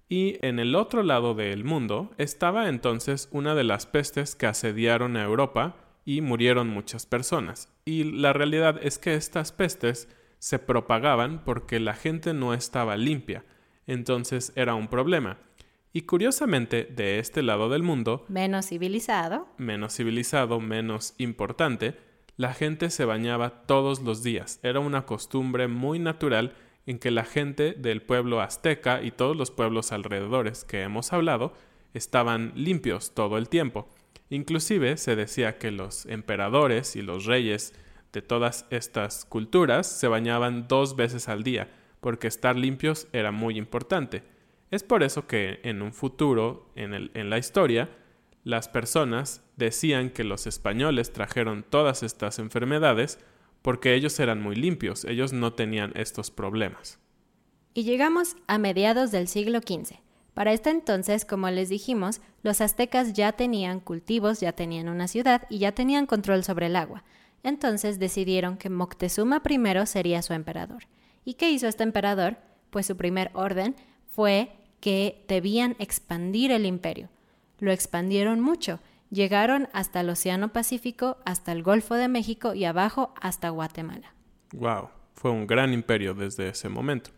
y 0.09 0.39
en 0.47 0.59
el 0.59 0.77
otro 0.77 1.03
lado 1.03 1.35
del 1.35 1.65
mundo 1.65 2.13
estaba 2.19 2.69
entonces 2.69 3.29
una 3.33 3.55
de 3.55 3.65
las 3.65 3.87
pestes 3.87 4.37
que 4.37 4.47
asediaron 4.47 5.17
a 5.17 5.25
Europa 5.25 5.77
y 6.05 6.21
murieron 6.21 6.69
muchas 6.69 7.07
personas. 7.07 7.69
Y 7.85 8.05
la 8.05 8.33
realidad 8.33 8.79
es 8.83 8.99
que 8.99 9.15
estas 9.15 9.51
pestes 9.53 10.09
se 10.45 10.59
propagaban 10.59 11.43
porque 11.43 11.81
la 11.81 11.95
gente 11.95 12.35
no 12.35 12.53
estaba 12.53 12.99
limpia, 12.99 13.47
entonces 13.87 14.53
era 14.57 14.75
un 14.75 14.89
problema. 14.89 15.39
Y 15.95 16.03
curiosamente, 16.03 16.85
de 16.85 17.19
este 17.19 17.43
lado 17.43 17.71
del 17.71 17.83
mundo, 17.83 18.27
menos 18.29 18.67
civilizado, 18.67 19.49
menos 19.57 19.97
civilizado, 19.97 20.61
menos 20.61 21.15
importante, 21.17 21.97
la 22.37 22.53
gente 22.53 22.91
se 22.91 23.07
bañaba 23.07 23.63
todos 23.63 24.03
los 24.03 24.23
días. 24.23 24.61
Era 24.63 24.81
una 24.81 25.07
costumbre 25.07 25.67
muy 25.67 25.99
natural 25.99 26.53
en 26.85 26.99
que 26.99 27.11
la 27.11 27.25
gente 27.25 27.73
del 27.73 28.03
pueblo 28.03 28.43
azteca 28.43 29.03
y 29.03 29.13
todos 29.13 29.39
los 29.39 29.51
pueblos 29.51 29.93
alrededores 29.93 30.65
que 30.65 30.83
hemos 30.83 31.15
hablado 31.15 31.55
estaban 31.95 32.53
limpios 32.55 33.15
todo 33.15 33.39
el 33.39 33.49
tiempo. 33.49 33.89
Inclusive 34.29 34.99
se 34.99 35.17
decía 35.17 35.57
que 35.57 35.71
los 35.71 36.05
emperadores 36.05 36.97
y 36.97 37.01
los 37.01 37.25
reyes 37.25 37.73
de 38.15 38.23
todas 38.23 38.65
estas 38.71 39.27
culturas 39.27 39.87
se 39.87 40.09
bañaban 40.09 40.69
dos 40.69 40.97
veces 40.97 41.29
al 41.29 41.43
día, 41.43 41.69
porque 42.01 42.29
estar 42.29 42.57
limpios 42.57 43.09
era 43.13 43.33
muy 43.33 43.59
importante. 43.59 44.23
Es 44.71 44.83
por 44.85 45.03
eso 45.03 45.27
que 45.27 45.61
en 45.65 45.83
un 45.83 45.93
futuro, 45.93 46.71
en, 46.77 46.95
en 46.95 47.31
la 47.31 47.39
historia, 47.39 47.91
las 48.45 48.69
personas 48.69 49.43
decían 49.57 50.11
que 50.11 50.23
los 50.23 50.47
españoles 50.47 51.13
trajeron 51.13 51.65
todas 51.69 52.03
estas 52.03 52.39
enfermedades 52.39 53.19
porque 53.63 53.95
ellos 53.95 54.19
eran 54.21 54.41
muy 54.43 54.55
limpios, 54.55 55.05
ellos 55.05 55.33
no 55.33 55.55
tenían 55.55 55.93
estos 55.97 56.31
problemas. 56.31 56.99
Y 57.73 57.83
llegamos 57.83 58.37
a 58.47 58.59
mediados 58.59 59.11
del 59.11 59.27
siglo 59.27 59.59
XV. 59.59 59.97
Para 60.35 60.53
este 60.53 60.71
entonces, 60.71 61.25
como 61.25 61.49
les 61.51 61.69
dijimos, 61.69 62.21
los 62.43 62.61
aztecas 62.61 63.13
ya 63.13 63.33
tenían 63.33 63.81
cultivos, 63.81 64.41
ya 64.41 64.53
tenían 64.53 64.89
una 64.89 65.09
ciudad 65.09 65.47
y 65.49 65.59
ya 65.59 65.73
tenían 65.73 66.07
control 66.07 66.45
sobre 66.45 66.67
el 66.67 66.77
agua. 66.77 67.05
Entonces 67.45 68.01
decidieron 68.01 68.57
que 68.57 68.71
Moctezuma 68.71 69.41
I 69.49 69.87
sería 69.87 70.23
su 70.23 70.33
emperador. 70.33 70.89
¿Y 71.25 71.35
qué 71.35 71.51
hizo 71.51 71.69
este 71.69 71.85
emperador? 71.85 72.39
Pues 72.71 72.87
su 72.87 72.97
primer 72.97 73.31
orden 73.35 73.77
fue 74.11 74.51
que 74.81 75.25
debían 75.29 75.77
expandir 75.79 76.51
el 76.51 76.67
imperio. 76.67 77.09
Lo 77.61 77.71
expandieron 77.71 78.41
mucho 78.41 78.81
Llegaron 79.15 79.69
hasta 79.73 80.01
el 80.01 80.11
Océano 80.11 80.53
Pacífico, 80.53 81.19
hasta 81.25 81.53
el 81.53 81.63
Golfo 81.63 81.95
de 81.95 82.09
México 82.09 82.53
y 82.53 82.65
abajo 82.65 83.15
hasta 83.21 83.49
Guatemala. 83.49 84.13
Wow, 84.53 84.89
fue 85.15 85.31
un 85.31 85.47
gran 85.47 85.73
imperio 85.73 86.15
desde 86.15 86.49
ese 86.49 86.69
momento. 86.69 87.11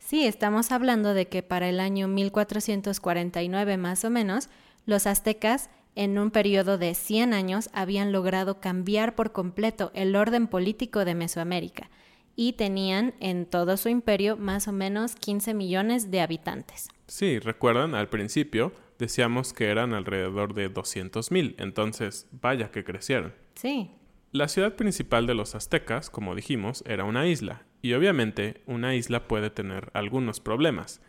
Sí, 0.00 0.26
estamos 0.26 0.72
hablando 0.72 1.14
de 1.14 1.28
que 1.28 1.44
para 1.44 1.68
el 1.68 1.78
año 1.78 2.08
1449 2.08 3.76
más 3.76 4.04
o 4.04 4.10
menos, 4.10 4.48
los 4.84 5.06
aztecas 5.06 5.70
en 5.98 6.16
un 6.16 6.30
periodo 6.30 6.78
de 6.78 6.94
100 6.94 7.34
años 7.34 7.68
habían 7.72 8.12
logrado 8.12 8.60
cambiar 8.60 9.16
por 9.16 9.32
completo 9.32 9.90
el 9.94 10.14
orden 10.14 10.46
político 10.46 11.04
de 11.04 11.16
Mesoamérica 11.16 11.90
y 12.36 12.52
tenían 12.52 13.14
en 13.18 13.46
todo 13.46 13.76
su 13.76 13.88
imperio 13.88 14.36
más 14.36 14.68
o 14.68 14.72
menos 14.72 15.16
15 15.16 15.54
millones 15.54 16.12
de 16.12 16.20
habitantes. 16.20 16.88
Sí, 17.08 17.40
recuerdan 17.40 17.96
al 17.96 18.08
principio 18.08 18.72
decíamos 19.00 19.52
que 19.52 19.70
eran 19.70 19.92
alrededor 19.92 20.54
de 20.54 20.72
200.000, 20.72 21.56
entonces 21.58 22.28
vaya 22.30 22.70
que 22.70 22.84
crecieron. 22.84 23.34
Sí. 23.56 23.90
La 24.30 24.46
ciudad 24.46 24.76
principal 24.76 25.26
de 25.26 25.34
los 25.34 25.56
aztecas, 25.56 26.10
como 26.10 26.36
dijimos, 26.36 26.84
era 26.86 27.04
una 27.04 27.26
isla, 27.26 27.64
y 27.82 27.94
obviamente 27.94 28.62
una 28.66 28.94
isla 28.94 29.26
puede 29.26 29.50
tener 29.50 29.90
algunos 29.94 30.38
problemas. 30.38 31.00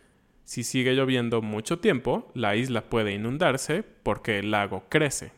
Si 0.50 0.64
sigue 0.64 0.94
lloviendo 0.94 1.42
mucho 1.42 1.78
tiempo, 1.78 2.28
la 2.34 2.56
isla 2.56 2.80
puede 2.80 3.12
inundarse 3.12 3.84
porque 3.84 4.40
el 4.40 4.50
lago 4.50 4.82
crece. 4.88 5.30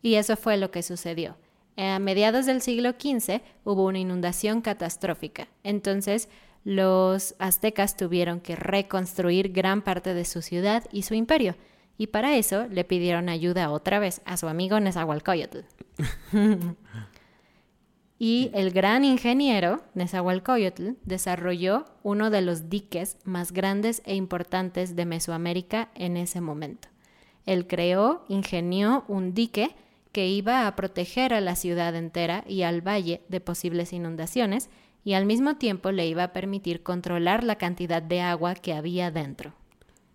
Y 0.00 0.14
eso 0.14 0.38
fue 0.38 0.56
lo 0.56 0.70
que 0.70 0.82
sucedió. 0.82 1.36
A 1.76 1.98
mediados 1.98 2.46
del 2.46 2.62
siglo 2.62 2.92
XV 2.92 3.42
hubo 3.64 3.84
una 3.84 3.98
inundación 3.98 4.62
catastrófica. 4.62 5.48
Entonces, 5.64 6.30
los 6.64 7.34
aztecas 7.38 7.94
tuvieron 7.94 8.40
que 8.40 8.56
reconstruir 8.56 9.52
gran 9.52 9.82
parte 9.82 10.14
de 10.14 10.24
su 10.24 10.40
ciudad 10.40 10.82
y 10.90 11.02
su 11.02 11.12
imperio, 11.12 11.54
y 11.98 12.06
para 12.06 12.34
eso 12.38 12.66
le 12.68 12.84
pidieron 12.84 13.28
ayuda 13.28 13.68
otra 13.68 13.98
vez 13.98 14.22
a 14.24 14.38
su 14.38 14.48
amigo 14.48 14.80
Nezahualcóyotl. 14.80 15.58
y 18.22 18.52
el 18.54 18.70
gran 18.70 19.04
ingeniero 19.04 19.82
Nezahualcóyotl 19.94 20.90
desarrolló 21.04 21.86
uno 22.04 22.30
de 22.30 22.40
los 22.40 22.70
diques 22.70 23.16
más 23.24 23.50
grandes 23.50 24.00
e 24.04 24.14
importantes 24.14 24.94
de 24.94 25.06
Mesoamérica 25.06 25.88
en 25.96 26.16
ese 26.16 26.40
momento. 26.40 26.86
Él 27.46 27.66
creó, 27.66 28.24
ingenió 28.28 29.04
un 29.08 29.34
dique 29.34 29.74
que 30.12 30.28
iba 30.28 30.68
a 30.68 30.76
proteger 30.76 31.34
a 31.34 31.40
la 31.40 31.56
ciudad 31.56 31.96
entera 31.96 32.44
y 32.46 32.62
al 32.62 32.80
valle 32.80 33.22
de 33.28 33.40
posibles 33.40 33.92
inundaciones 33.92 34.70
y 35.02 35.14
al 35.14 35.26
mismo 35.26 35.56
tiempo 35.56 35.90
le 35.90 36.06
iba 36.06 36.22
a 36.22 36.32
permitir 36.32 36.84
controlar 36.84 37.42
la 37.42 37.56
cantidad 37.56 38.02
de 38.02 38.20
agua 38.20 38.54
que 38.54 38.72
había 38.72 39.10
dentro. 39.10 39.52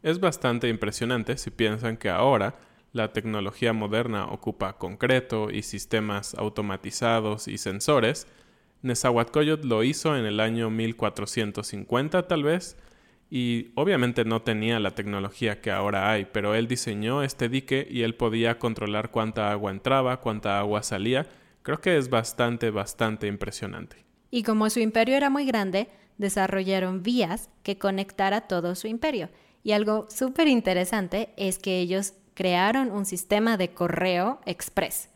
Es 0.01 0.21
bastante 0.21 0.69
impresionante 0.69 1.37
si 1.37 1.51
piensan 1.51 1.97
que 1.97 2.09
ahora 2.09 2.55
la 2.93 3.13
tecnología 3.13 3.73
moderna 3.73 4.25
ocupa 4.25 4.77
concreto 4.77 5.49
y 5.51 5.63
sistemas 5.63 6.35
automatizados 6.35 7.47
y 7.47 7.57
sensores. 7.57 8.27
Nezahualcóyotl 8.81 9.67
lo 9.67 9.83
hizo 9.83 10.15
en 10.15 10.25
el 10.25 10.39
año 10.39 10.69
1450 10.69 12.27
tal 12.27 12.43
vez, 12.43 12.77
y 13.29 13.71
obviamente 13.75 14.23
no 14.23 14.41
tenía 14.41 14.79
la 14.79 14.91
tecnología 14.91 15.59
que 15.59 15.71
ahora 15.71 16.11
hay, 16.11 16.25
pero 16.25 16.55
él 16.55 16.67
diseñó 16.67 17.23
este 17.23 17.49
dique 17.49 17.85
y 17.89 18.03
él 18.03 18.15
podía 18.15 18.57
controlar 18.57 19.11
cuánta 19.11 19.51
agua 19.51 19.71
entraba, 19.71 20.21
cuánta 20.21 20.59
agua 20.59 20.81
salía. 20.81 21.27
Creo 21.61 21.81
que 21.81 21.97
es 21.97 22.09
bastante, 22.09 22.71
bastante 22.71 23.27
impresionante. 23.27 24.05
Y 24.31 24.43
como 24.43 24.69
su 24.69 24.79
imperio 24.79 25.15
era 25.15 25.29
muy 25.29 25.45
grande, 25.45 25.89
desarrollaron 26.17 27.03
vías 27.03 27.49
que 27.63 27.77
conectara 27.77 28.41
todo 28.41 28.75
su 28.75 28.87
imperio. 28.87 29.29
Y 29.61 29.73
algo 29.73 30.07
súper 30.09 30.47
interesante 30.47 31.33
es 31.35 31.59
que 31.59 31.79
ellos 31.79 32.13
crearon 32.37 32.91
un 32.91 33.07
sistema 33.07 33.57
de 33.57 33.71
correo 33.71 34.39
express. 34.45 35.09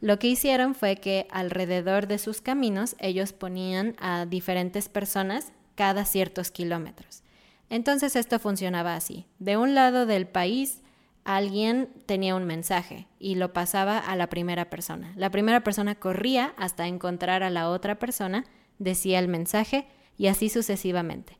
Lo 0.00 0.18
que 0.18 0.28
hicieron 0.28 0.74
fue 0.74 0.96
que 0.96 1.26
alrededor 1.30 2.06
de 2.06 2.18
sus 2.18 2.40
caminos 2.40 2.96
ellos 2.98 3.34
ponían 3.34 3.94
a 3.98 4.24
diferentes 4.24 4.88
personas 4.88 5.52
cada 5.74 6.06
ciertos 6.06 6.50
kilómetros. 6.50 7.22
Entonces 7.68 8.16
esto 8.16 8.38
funcionaba 8.38 8.96
así. 8.96 9.26
De 9.38 9.58
un 9.58 9.74
lado 9.74 10.06
del 10.06 10.26
país 10.26 10.80
alguien 11.24 11.90
tenía 12.06 12.34
un 12.34 12.46
mensaje 12.46 13.06
y 13.18 13.34
lo 13.34 13.52
pasaba 13.52 13.98
a 13.98 14.16
la 14.16 14.28
primera 14.28 14.70
persona. 14.70 15.12
La 15.16 15.30
primera 15.30 15.62
persona 15.62 15.94
corría 15.94 16.54
hasta 16.56 16.86
encontrar 16.86 17.42
a 17.42 17.50
la 17.50 17.68
otra 17.68 17.98
persona, 17.98 18.46
decía 18.78 19.18
el 19.18 19.28
mensaje 19.28 19.86
y 20.16 20.28
así 20.28 20.48
sucesivamente. 20.48 21.39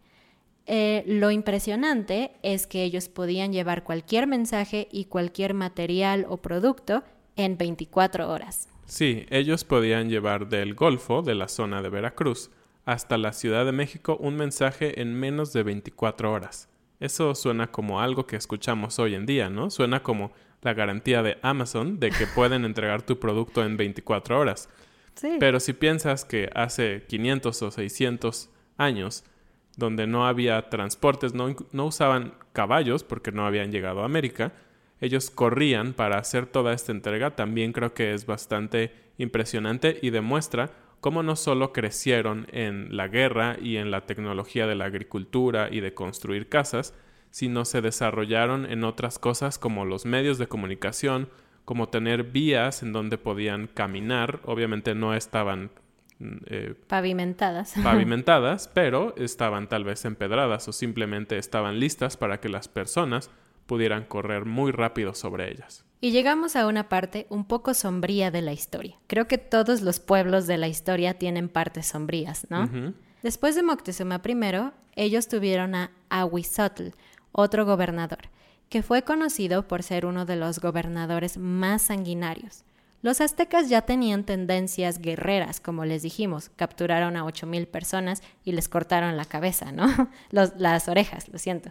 Eh, 0.67 1.03
lo 1.07 1.31
impresionante 1.31 2.33
es 2.43 2.67
que 2.67 2.85
ellos 2.85 3.09
podían 3.09 3.53
llevar 3.53 3.83
cualquier 3.83 4.27
mensaje 4.27 4.89
y 4.93 5.07
cualquier 5.07 5.55
material 5.55 6.27
o 6.29 6.37
producto 6.37 7.03
en 7.37 7.57
24 7.59 8.29
horas. 8.31 8.69
Sí, 8.87 9.27
ellos 9.31 9.65
podían 9.65 10.09
llevar 10.09 10.49
del 10.49 10.75
Golfo, 10.75 11.23
de 11.23 11.35
la 11.35 11.49
zona 11.49 11.81
de 11.83 11.89
Veracruz, 11.89 12.51
hasta 12.85 13.19
la 13.19 13.33
Ciudad 13.33 13.65
de 13.65 13.73
México 13.73 14.17
un 14.21 14.37
mensaje 14.37 15.01
en 15.01 15.15
menos 15.15 15.53
de 15.53 15.63
24 15.63 16.33
horas. 16.33 16.69
Eso 16.99 17.35
suena 17.35 17.71
como 17.71 18.01
algo 18.01 18.27
que 18.27 18.37
escuchamos 18.37 18.99
hoy 18.99 19.15
en 19.15 19.27
día, 19.27 19.49
¿no? 19.49 19.71
Suena 19.71 20.03
como 20.03 20.33
la 20.63 20.75
garantía 20.75 21.23
de 21.23 21.39
Amazon 21.43 21.99
de 21.99 22.11
que 22.11 22.27
pueden 22.35 22.65
entregar 22.65 23.03
tu 23.03 23.19
producto 23.19 23.65
en 23.65 23.77
24 23.77 24.39
horas. 24.39 24.69
Sí. 25.15 25.37
Pero 25.41 25.61
si 25.61 25.73
piensas 25.73 26.25
que 26.25 26.51
hace 26.55 27.05
500 27.09 27.63
o 27.63 27.71
600 27.71 28.51
años, 28.77 29.25
donde 29.81 30.07
no 30.07 30.29
había 30.29 30.71
transportes, 30.71 31.35
no, 31.35 31.57
no 31.73 31.87
usaban 31.87 32.35
caballos 32.53 33.03
porque 33.03 33.33
no 33.33 33.45
habían 33.45 33.73
llegado 33.73 34.03
a 34.03 34.05
América, 34.05 34.53
ellos 35.01 35.31
corrían 35.31 35.95
para 35.95 36.19
hacer 36.19 36.47
toda 36.47 36.73
esta 36.73 36.93
entrega, 36.93 37.35
también 37.35 37.73
creo 37.73 37.93
que 37.95 38.15
es 38.15 38.27
bastante 38.27 38.93
impresionante 39.19 39.99
y 40.01 40.11
demuestra 40.11 40.71
cómo 41.01 41.23
no 41.23 41.35
solo 41.35 41.73
crecieron 41.73 42.47
en 42.53 42.97
la 42.97 43.09
guerra 43.09 43.57
y 43.61 43.77
en 43.79 43.91
la 43.91 44.07
tecnología 44.07 44.67
de 44.67 44.75
la 44.75 44.85
agricultura 44.85 45.69
y 45.71 45.81
de 45.81 45.95
construir 45.95 46.49
casas, 46.49 46.95
sino 47.31 47.65
se 47.65 47.81
desarrollaron 47.81 48.71
en 48.71 48.85
otras 48.85 49.19
cosas 49.19 49.59
como 49.59 49.85
los 49.85 50.05
medios 50.05 50.39
de 50.39 50.49
comunicación, 50.49 51.29
como 51.65 51.89
tener 51.89 52.25
vías 52.25 52.83
en 52.83 52.93
donde 52.93 53.19
podían 53.19 53.69
caminar. 53.69 54.41
Obviamente 54.45 54.95
no 54.95 55.15
estaban 55.15 55.71
eh, 56.47 56.75
pavimentadas. 56.87 57.75
pavimentadas, 57.83 58.69
pero 58.73 59.15
estaban 59.17 59.69
tal 59.69 59.85
vez 59.85 60.05
empedradas 60.05 60.69
o 60.69 60.73
simplemente 60.73 61.39
estaban 61.39 61.81
listas 61.81 62.17
para 62.17 62.41
que 62.41 62.49
las 62.49 62.69
personas 62.69 63.31
pudieran 63.67 64.05
correr 64.05 64.45
muy 64.45 64.73
rápido 64.73 65.15
sobre 65.15 65.51
ellas. 65.51 65.85
Y 66.01 66.13
llegamos 66.13 66.57
a 66.57 66.67
una 66.67 66.89
parte 66.89 67.27
un 67.29 67.45
poco 67.45 67.75
sombría 67.75 68.31
de 68.31 68.43
la 68.43 68.53
historia. 68.53 68.97
Creo 69.07 69.29
que 69.29 69.39
todos 69.39 69.83
los 69.83 70.01
pueblos 70.01 70.47
de 70.47 70.59
la 70.59 70.67
historia 70.67 71.15
tienen 71.15 71.49
partes 71.49 71.87
sombrías, 71.87 72.47
¿no? 72.49 72.69
Después 73.23 73.55
de 73.55 73.63
Moctezuma 73.63 74.23
I, 74.27 74.71
ellos 74.97 75.29
tuvieron 75.29 75.75
a 75.75 75.91
Ahuizotl, 76.09 76.89
otro 77.33 77.67
gobernador, 77.67 78.31
que 78.71 78.83
fue 78.83 79.03
conocido 79.03 79.69
por 79.69 79.83
ser 79.83 80.07
uno 80.07 80.25
de 80.25 80.37
los 80.37 80.59
gobernadores 80.59 81.37
más 81.37 81.83
sanguinarios. 81.83 82.65
Los 83.03 83.23
aztecas 83.23 83.71
ya 83.71 83.83
tenían 83.83 84.25
tendencias 84.25 84.99
guerreras, 84.99 85.59
como 85.61 85.87
les 85.87 86.03
dijimos, 86.03 86.51
capturaron 86.57 87.17
a 87.17 87.25
8.000 87.25 87.67
personas 87.67 88.23
y 88.45 88.53
les 88.53 88.69
cortaron 88.69 89.17
la 89.17 89.25
cabeza, 89.25 89.73
¿no? 89.73 89.87
las 90.31 90.89
orejas, 90.89 91.29
lo 91.29 91.39
siento. 91.39 91.71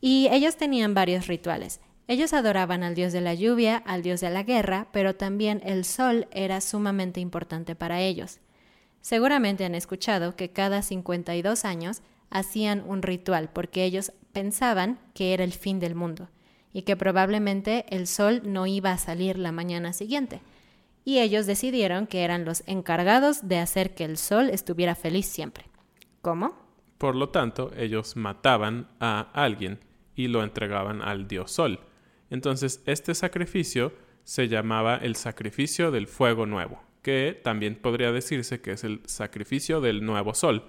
Y 0.00 0.28
ellos 0.32 0.56
tenían 0.56 0.92
varios 0.92 1.28
rituales. 1.28 1.80
Ellos 2.08 2.32
adoraban 2.32 2.82
al 2.82 2.94
dios 2.94 3.12
de 3.12 3.20
la 3.20 3.34
lluvia, 3.34 3.76
al 3.86 4.02
dios 4.02 4.20
de 4.20 4.30
la 4.30 4.42
guerra, 4.42 4.88
pero 4.92 5.14
también 5.14 5.62
el 5.64 5.84
sol 5.84 6.26
era 6.32 6.60
sumamente 6.60 7.20
importante 7.20 7.74
para 7.74 8.00
ellos. 8.00 8.40
Seguramente 9.00 9.64
han 9.64 9.74
escuchado 9.74 10.34
que 10.34 10.50
cada 10.50 10.82
52 10.82 11.64
años 11.64 12.02
hacían 12.30 12.82
un 12.86 13.02
ritual 13.02 13.48
porque 13.52 13.84
ellos 13.84 14.12
pensaban 14.32 14.98
que 15.14 15.32
era 15.34 15.44
el 15.44 15.52
fin 15.52 15.78
del 15.78 15.94
mundo 15.94 16.28
y 16.72 16.82
que 16.82 16.96
probablemente 16.96 17.86
el 17.94 18.06
sol 18.06 18.42
no 18.44 18.66
iba 18.66 18.92
a 18.92 18.98
salir 18.98 19.38
la 19.38 19.52
mañana 19.52 19.92
siguiente. 19.92 20.40
Y 21.04 21.18
ellos 21.18 21.46
decidieron 21.46 22.06
que 22.06 22.22
eran 22.22 22.44
los 22.44 22.62
encargados 22.66 23.46
de 23.46 23.58
hacer 23.58 23.94
que 23.94 24.04
el 24.04 24.16
sol 24.16 24.48
estuviera 24.50 24.94
feliz 24.94 25.26
siempre. 25.26 25.66
¿Cómo? 26.22 26.56
Por 26.98 27.14
lo 27.14 27.28
tanto, 27.28 27.70
ellos 27.76 28.16
mataban 28.16 28.88
a 29.00 29.20
alguien 29.34 29.80
y 30.14 30.28
lo 30.28 30.42
entregaban 30.42 31.02
al 31.02 31.28
dios 31.28 31.50
sol. 31.50 31.80
Entonces, 32.30 32.82
este 32.86 33.14
sacrificio 33.14 33.92
se 34.22 34.48
llamaba 34.48 34.96
el 34.96 35.16
sacrificio 35.16 35.90
del 35.90 36.06
fuego 36.06 36.46
nuevo, 36.46 36.82
que 37.02 37.38
también 37.44 37.76
podría 37.76 38.10
decirse 38.10 38.60
que 38.60 38.72
es 38.72 38.84
el 38.84 39.02
sacrificio 39.04 39.80
del 39.80 40.04
nuevo 40.04 40.32
sol, 40.32 40.68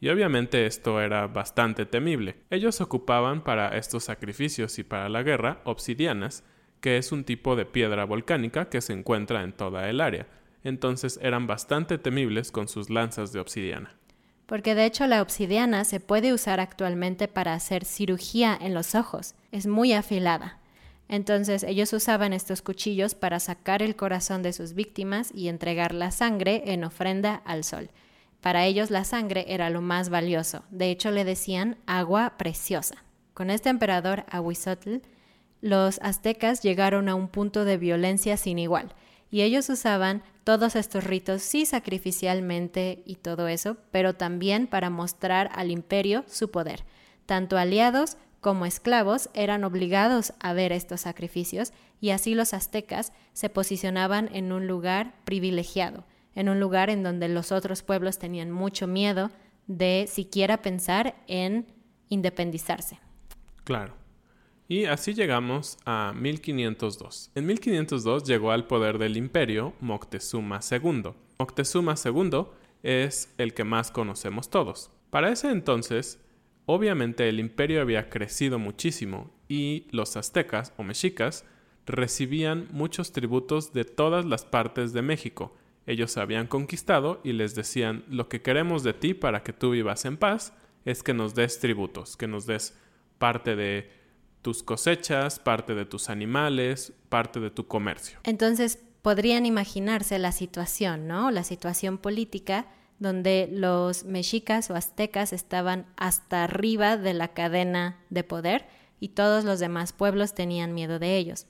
y 0.00 0.08
obviamente 0.08 0.66
esto 0.66 1.00
era 1.00 1.26
bastante 1.26 1.86
temible. 1.86 2.36
Ellos 2.50 2.80
ocupaban 2.80 3.42
para 3.44 3.76
estos 3.76 4.04
sacrificios 4.04 4.78
y 4.78 4.84
para 4.84 5.08
la 5.08 5.22
guerra 5.22 5.60
obsidianas, 5.64 6.44
que 6.84 6.98
es 6.98 7.12
un 7.12 7.24
tipo 7.24 7.56
de 7.56 7.64
piedra 7.64 8.04
volcánica 8.04 8.68
que 8.68 8.82
se 8.82 8.92
encuentra 8.92 9.42
en 9.42 9.54
toda 9.54 9.88
el 9.88 10.02
área. 10.02 10.26
Entonces 10.64 11.18
eran 11.22 11.46
bastante 11.46 11.96
temibles 11.96 12.52
con 12.52 12.68
sus 12.68 12.90
lanzas 12.90 13.32
de 13.32 13.40
obsidiana. 13.40 13.96
Porque 14.44 14.74
de 14.74 14.84
hecho 14.84 15.06
la 15.06 15.22
obsidiana 15.22 15.86
se 15.86 15.98
puede 15.98 16.34
usar 16.34 16.60
actualmente 16.60 17.26
para 17.26 17.54
hacer 17.54 17.86
cirugía 17.86 18.54
en 18.60 18.74
los 18.74 18.94
ojos. 18.94 19.34
Es 19.50 19.66
muy 19.66 19.94
afilada. 19.94 20.58
Entonces 21.08 21.62
ellos 21.62 21.90
usaban 21.94 22.34
estos 22.34 22.60
cuchillos 22.60 23.14
para 23.14 23.40
sacar 23.40 23.82
el 23.82 23.96
corazón 23.96 24.42
de 24.42 24.52
sus 24.52 24.74
víctimas 24.74 25.30
y 25.34 25.48
entregar 25.48 25.94
la 25.94 26.10
sangre 26.10 26.64
en 26.66 26.84
ofrenda 26.84 27.36
al 27.46 27.64
sol. 27.64 27.88
Para 28.42 28.66
ellos 28.66 28.90
la 28.90 29.04
sangre 29.04 29.46
era 29.48 29.70
lo 29.70 29.80
más 29.80 30.10
valioso, 30.10 30.64
de 30.68 30.90
hecho 30.90 31.10
le 31.10 31.24
decían 31.24 31.78
agua 31.86 32.34
preciosa. 32.36 32.96
Con 33.32 33.48
este 33.48 33.70
emperador 33.70 34.26
Ahuizotl, 34.28 34.98
los 35.64 35.98
aztecas 36.02 36.62
llegaron 36.62 37.08
a 37.08 37.14
un 37.14 37.26
punto 37.26 37.64
de 37.64 37.78
violencia 37.78 38.36
sin 38.36 38.58
igual, 38.58 38.92
y 39.30 39.40
ellos 39.40 39.70
usaban 39.70 40.22
todos 40.44 40.76
estos 40.76 41.04
ritos 41.04 41.40
sí 41.40 41.64
sacrificialmente 41.64 43.02
y 43.06 43.14
todo 43.14 43.48
eso, 43.48 43.78
pero 43.90 44.12
también 44.14 44.66
para 44.66 44.90
mostrar 44.90 45.48
al 45.54 45.70
imperio 45.70 46.22
su 46.28 46.50
poder. 46.50 46.84
Tanto 47.24 47.56
aliados 47.56 48.18
como 48.42 48.66
esclavos 48.66 49.30
eran 49.32 49.64
obligados 49.64 50.34
a 50.38 50.52
ver 50.52 50.70
estos 50.70 51.00
sacrificios 51.00 51.72
y 51.98 52.10
así 52.10 52.34
los 52.34 52.52
aztecas 52.52 53.14
se 53.32 53.48
posicionaban 53.48 54.28
en 54.34 54.52
un 54.52 54.66
lugar 54.66 55.14
privilegiado, 55.24 56.04
en 56.34 56.50
un 56.50 56.60
lugar 56.60 56.90
en 56.90 57.02
donde 57.02 57.30
los 57.30 57.52
otros 57.52 57.82
pueblos 57.82 58.18
tenían 58.18 58.50
mucho 58.50 58.86
miedo 58.86 59.30
de 59.66 60.10
siquiera 60.12 60.60
pensar 60.60 61.14
en 61.26 61.66
independizarse. 62.10 62.98
Claro. 63.64 64.03
Y 64.68 64.86
así 64.86 65.14
llegamos 65.14 65.78
a 65.84 66.12
1502. 66.16 67.30
En 67.34 67.46
1502 67.46 68.24
llegó 68.24 68.50
al 68.50 68.66
poder 68.66 68.98
del 68.98 69.16
imperio 69.16 69.74
Moctezuma 69.80 70.60
II. 70.70 71.12
Moctezuma 71.38 71.94
II 72.02 72.46
es 72.82 73.32
el 73.38 73.54
que 73.54 73.64
más 73.64 73.90
conocemos 73.90 74.50
todos. 74.50 74.90
Para 75.10 75.30
ese 75.30 75.50
entonces, 75.50 76.18
obviamente 76.66 77.28
el 77.28 77.40
imperio 77.40 77.80
había 77.80 78.08
crecido 78.08 78.58
muchísimo 78.58 79.30
y 79.48 79.86
los 79.90 80.16
aztecas 80.16 80.72
o 80.76 80.82
mexicas 80.82 81.44
recibían 81.86 82.68
muchos 82.72 83.12
tributos 83.12 83.72
de 83.72 83.84
todas 83.84 84.24
las 84.24 84.44
partes 84.44 84.92
de 84.92 85.02
México, 85.02 85.54
ellos 85.86 86.16
habían 86.16 86.46
conquistado 86.46 87.20
y 87.24 87.32
les 87.32 87.54
decían, 87.54 88.04
lo 88.08 88.28
que 88.28 88.40
queremos 88.40 88.82
de 88.82 88.94
ti 88.94 89.12
para 89.12 89.42
que 89.42 89.52
tú 89.52 89.70
vivas 89.70 90.04
en 90.04 90.16
paz 90.16 90.54
es 90.84 91.02
que 91.02 91.14
nos 91.14 91.34
des 91.34 91.60
tributos, 91.60 92.16
que 92.16 92.26
nos 92.26 92.46
des 92.46 92.78
parte 93.18 93.54
de 93.54 93.90
tus 94.44 94.62
cosechas, 94.62 95.38
parte 95.38 95.74
de 95.74 95.86
tus 95.86 96.10
animales, 96.10 96.92
parte 97.08 97.40
de 97.40 97.50
tu 97.50 97.66
comercio. 97.66 98.18
Entonces, 98.24 98.78
podrían 99.00 99.46
imaginarse 99.46 100.18
la 100.18 100.32
situación, 100.32 101.08
¿no? 101.08 101.30
La 101.30 101.44
situación 101.44 101.96
política 101.96 102.66
donde 102.98 103.48
los 103.50 104.04
mexicas 104.04 104.68
o 104.68 104.74
aztecas 104.74 105.32
estaban 105.32 105.86
hasta 105.96 106.44
arriba 106.44 106.98
de 106.98 107.14
la 107.14 107.28
cadena 107.28 107.98
de 108.10 108.22
poder 108.22 108.66
y 109.00 109.08
todos 109.08 109.44
los 109.44 109.60
demás 109.60 109.94
pueblos 109.94 110.34
tenían 110.34 110.74
miedo 110.74 110.98
de 110.98 111.16
ellos. 111.16 111.46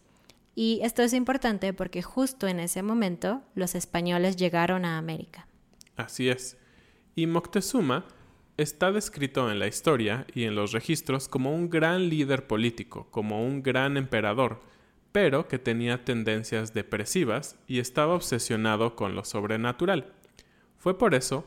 Y 0.55 0.79
esto 0.85 1.03
es 1.03 1.15
importante 1.15 1.73
porque 1.73 2.01
justo 2.01 2.47
en 2.47 2.61
ese 2.61 2.85
momento 2.85 3.43
los 3.57 3.75
españoles 3.75 4.37
llegaron 4.37 4.85
a 4.85 4.99
América. 4.99 5.49
Así 5.97 6.29
es. 6.29 6.57
Y 7.17 7.27
Moctezuma 7.27 8.07
está 8.57 8.93
descrito 8.93 9.51
en 9.51 9.59
la 9.59 9.67
historia 9.67 10.27
y 10.35 10.45
en 10.45 10.55
los 10.55 10.73
registros 10.73 11.29
como 11.29 11.55
un 11.55 11.71
gran 11.71 12.09
líder 12.09 12.47
político, 12.47 13.09
como 13.11 13.45
un 13.45 13.63
gran 13.63 13.97
emperador, 13.97 14.61
pero 15.13 15.49
que 15.49 15.59
tenía 15.59 16.05
tendencias 16.05 16.73
depresivas 16.75 17.57
y 17.67 17.79
estaba 17.79 18.15
obsesionado 18.15 18.97
con 18.97 19.15
lo 19.15 19.25
sobrenatural. 19.25 20.13
Fue 20.79 20.99
por 20.99 21.15
eso 21.15 21.47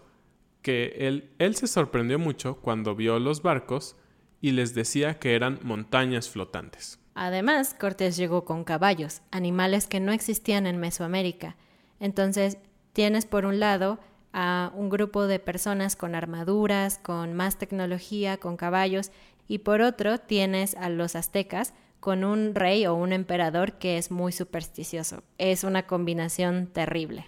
que 0.61 0.95
él, 0.99 1.31
él 1.39 1.55
se 1.55 1.67
sorprendió 1.67 2.19
mucho 2.19 2.57
cuando 2.57 2.95
vio 2.95 3.19
los 3.19 3.41
barcos 3.41 3.95
y 4.41 4.51
les 4.51 4.73
decía 4.73 5.19
que 5.19 5.35
eran 5.35 5.59
montañas 5.63 6.29
flotantes. 6.29 6.99
Además, 7.15 7.73
Cortés 7.73 8.15
llegó 8.15 8.45
con 8.45 8.63
caballos, 8.63 9.21
animales 9.31 9.87
que 9.87 9.99
no 9.99 10.11
existían 10.11 10.67
en 10.67 10.77
Mesoamérica. 10.77 11.55
Entonces, 11.99 12.57
tienes 12.93 13.25
por 13.25 13.45
un 13.45 13.59
lado 13.59 13.99
a 14.33 14.71
un 14.75 14.89
grupo 14.89 15.27
de 15.27 15.39
personas 15.39 15.95
con 15.95 16.15
armaduras, 16.15 16.97
con 16.97 17.33
más 17.33 17.57
tecnología, 17.57 18.37
con 18.37 18.57
caballos, 18.57 19.11
y 19.47 19.59
por 19.59 19.81
otro 19.81 20.17
tienes 20.17 20.75
a 20.75 20.89
los 20.89 21.15
aztecas 21.15 21.73
con 21.99 22.23
un 22.23 22.53
rey 22.53 22.85
o 22.85 22.93
un 22.93 23.13
emperador 23.13 23.73
que 23.73 23.97
es 23.97 24.11
muy 24.11 24.31
supersticioso. 24.31 25.23
Es 25.37 25.63
una 25.63 25.87
combinación 25.87 26.67
terrible. 26.67 27.25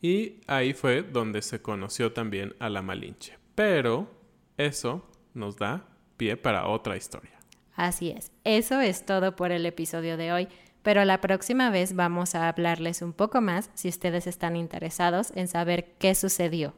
Y 0.00 0.40
ahí 0.46 0.72
fue 0.72 1.02
donde 1.02 1.42
se 1.42 1.62
conoció 1.62 2.12
también 2.12 2.54
a 2.58 2.68
la 2.68 2.82
Malinche. 2.82 3.38
Pero 3.54 4.10
eso 4.56 5.08
nos 5.34 5.56
da 5.56 5.88
pie 6.16 6.36
para 6.36 6.66
otra 6.66 6.96
historia. 6.96 7.38
Así 7.74 8.10
es, 8.10 8.32
eso 8.44 8.80
es 8.80 9.06
todo 9.06 9.34
por 9.34 9.50
el 9.50 9.64
episodio 9.64 10.16
de 10.16 10.32
hoy, 10.32 10.48
pero 10.82 11.04
la 11.04 11.20
próxima 11.20 11.70
vez 11.70 11.94
vamos 11.94 12.34
a 12.34 12.48
hablarles 12.48 13.02
un 13.02 13.12
poco 13.12 13.40
más 13.40 13.70
si 13.74 13.88
ustedes 13.88 14.26
están 14.26 14.56
interesados 14.56 15.32
en 15.36 15.48
saber 15.48 15.94
qué 15.98 16.14
sucedió. 16.14 16.74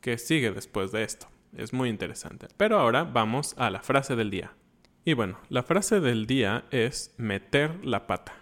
¿Qué 0.00 0.18
sigue 0.18 0.50
después 0.50 0.92
de 0.92 1.02
esto? 1.02 1.26
Es 1.56 1.72
muy 1.72 1.88
interesante. 1.88 2.48
Pero 2.56 2.78
ahora 2.78 3.04
vamos 3.04 3.54
a 3.58 3.70
la 3.70 3.80
frase 3.80 4.14
del 4.14 4.30
día. 4.30 4.52
Y 5.04 5.14
bueno, 5.14 5.38
la 5.48 5.62
frase 5.62 6.00
del 6.00 6.26
día 6.26 6.64
es 6.70 7.14
meter 7.16 7.84
la 7.84 8.06
pata. 8.06 8.34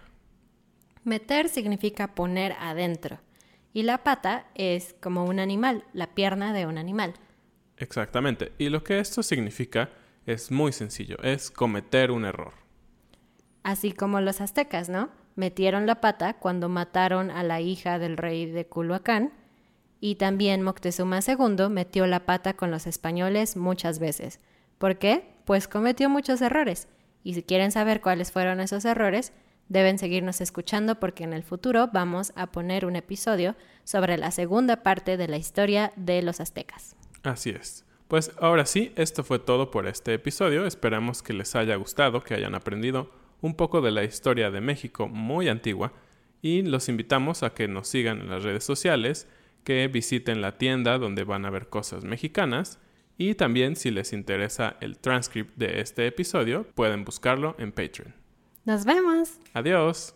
Meter 1.03 1.47
significa 1.49 2.15
poner 2.15 2.53
adentro. 2.59 3.19
Y 3.71 3.83
la 3.83 4.03
pata 4.03 4.47
es 4.55 4.95
como 4.99 5.25
un 5.25 5.39
animal, 5.39 5.83
la 5.93 6.07
pierna 6.07 6.53
de 6.53 6.65
un 6.65 6.77
animal. 6.77 7.13
Exactamente. 7.77 8.51
Y 8.57 8.69
lo 8.69 8.83
que 8.83 8.99
esto 8.99 9.21
significa 9.21 9.89
es 10.25 10.49
muy 10.49 10.71
sencillo, 10.71 11.17
es 11.21 11.51
cometer 11.51 12.11
un 12.11 12.25
error. 12.25 12.64
Así 13.65 13.93
como 13.93 14.21
los 14.21 14.41
aztecas, 14.41 14.89
¿no? 14.89 15.09
Metieron 15.35 15.87
la 15.87 15.99
pata 15.99 16.35
cuando 16.35 16.69
mataron 16.69 17.31
a 17.31 17.41
la 17.41 17.61
hija 17.61 17.97
del 17.97 18.15
rey 18.15 18.45
de 18.45 18.67
Culhuacán 18.67 19.33
y 19.99 20.15
también 20.15 20.61
Moctezuma 20.61 21.17
II 21.27 21.69
metió 21.71 22.05
la 22.05 22.27
pata 22.27 22.53
con 22.53 22.69
los 22.69 22.85
españoles 22.85 23.57
muchas 23.57 23.97
veces. 23.97 24.39
¿Por 24.77 24.99
qué? 24.99 25.33
Pues 25.45 25.67
cometió 25.67 26.11
muchos 26.11 26.41
errores 26.41 26.87
Y 27.23 27.33
si 27.33 27.41
quieren 27.41 27.71
saber 27.71 28.01
cuáles 28.01 28.31
fueron 28.31 28.59
esos 28.59 28.85
errores, 28.85 29.33
deben 29.67 29.97
seguirnos 29.97 30.41
escuchando 30.41 30.99
porque 30.99 31.23
en 31.23 31.33
el 31.33 31.41
futuro 31.41 31.89
vamos 31.91 32.33
a 32.35 32.51
poner 32.51 32.85
un 32.85 32.95
episodio 32.95 33.55
sobre 33.83 34.19
la 34.19 34.29
segunda 34.29 34.83
parte 34.83 35.17
de 35.17 35.27
la 35.27 35.37
historia 35.37 35.91
de 35.95 36.21
los 36.21 36.39
aztecas. 36.39 36.95
Así 37.23 37.49
es. 37.49 37.83
Pues 38.09 38.31
ahora 38.39 38.67
sí, 38.67 38.93
esto 38.95 39.23
fue 39.23 39.39
todo 39.39 39.71
por 39.71 39.87
este 39.87 40.13
episodio. 40.13 40.67
Esperamos 40.67 41.23
que 41.23 41.33
les 41.33 41.55
haya 41.55 41.75
gustado, 41.77 42.21
que 42.21 42.35
hayan 42.35 42.53
aprendido 42.53 43.24
un 43.45 43.53
poco 43.55 43.79
de 43.79 43.91
la 43.91 44.03
historia 44.03 44.49
de 44.49 44.59
México 44.59 45.07
muy 45.07 45.49
antigua 45.49 45.93
y 46.41 46.63
los 46.63 46.89
invitamos 46.89 47.43
a 47.43 47.53
que 47.53 47.67
nos 47.67 47.87
sigan 47.87 48.21
en 48.21 48.29
las 48.31 48.43
redes 48.43 48.63
sociales, 48.63 49.27
que 49.63 49.87
visiten 49.87 50.41
la 50.41 50.57
tienda 50.57 50.97
donde 50.97 51.23
van 51.23 51.45
a 51.45 51.51
ver 51.51 51.67
cosas 51.69 52.03
mexicanas 52.03 52.79
y 53.17 53.35
también 53.35 53.75
si 53.75 53.91
les 53.91 54.13
interesa 54.13 54.77
el 54.81 54.97
transcript 54.97 55.55
de 55.57 55.79
este 55.79 56.07
episodio 56.07 56.65
pueden 56.73 57.05
buscarlo 57.05 57.55
en 57.59 57.71
Patreon. 57.71 58.15
Nos 58.65 58.83
vemos. 58.83 59.39
Adiós. 59.53 60.15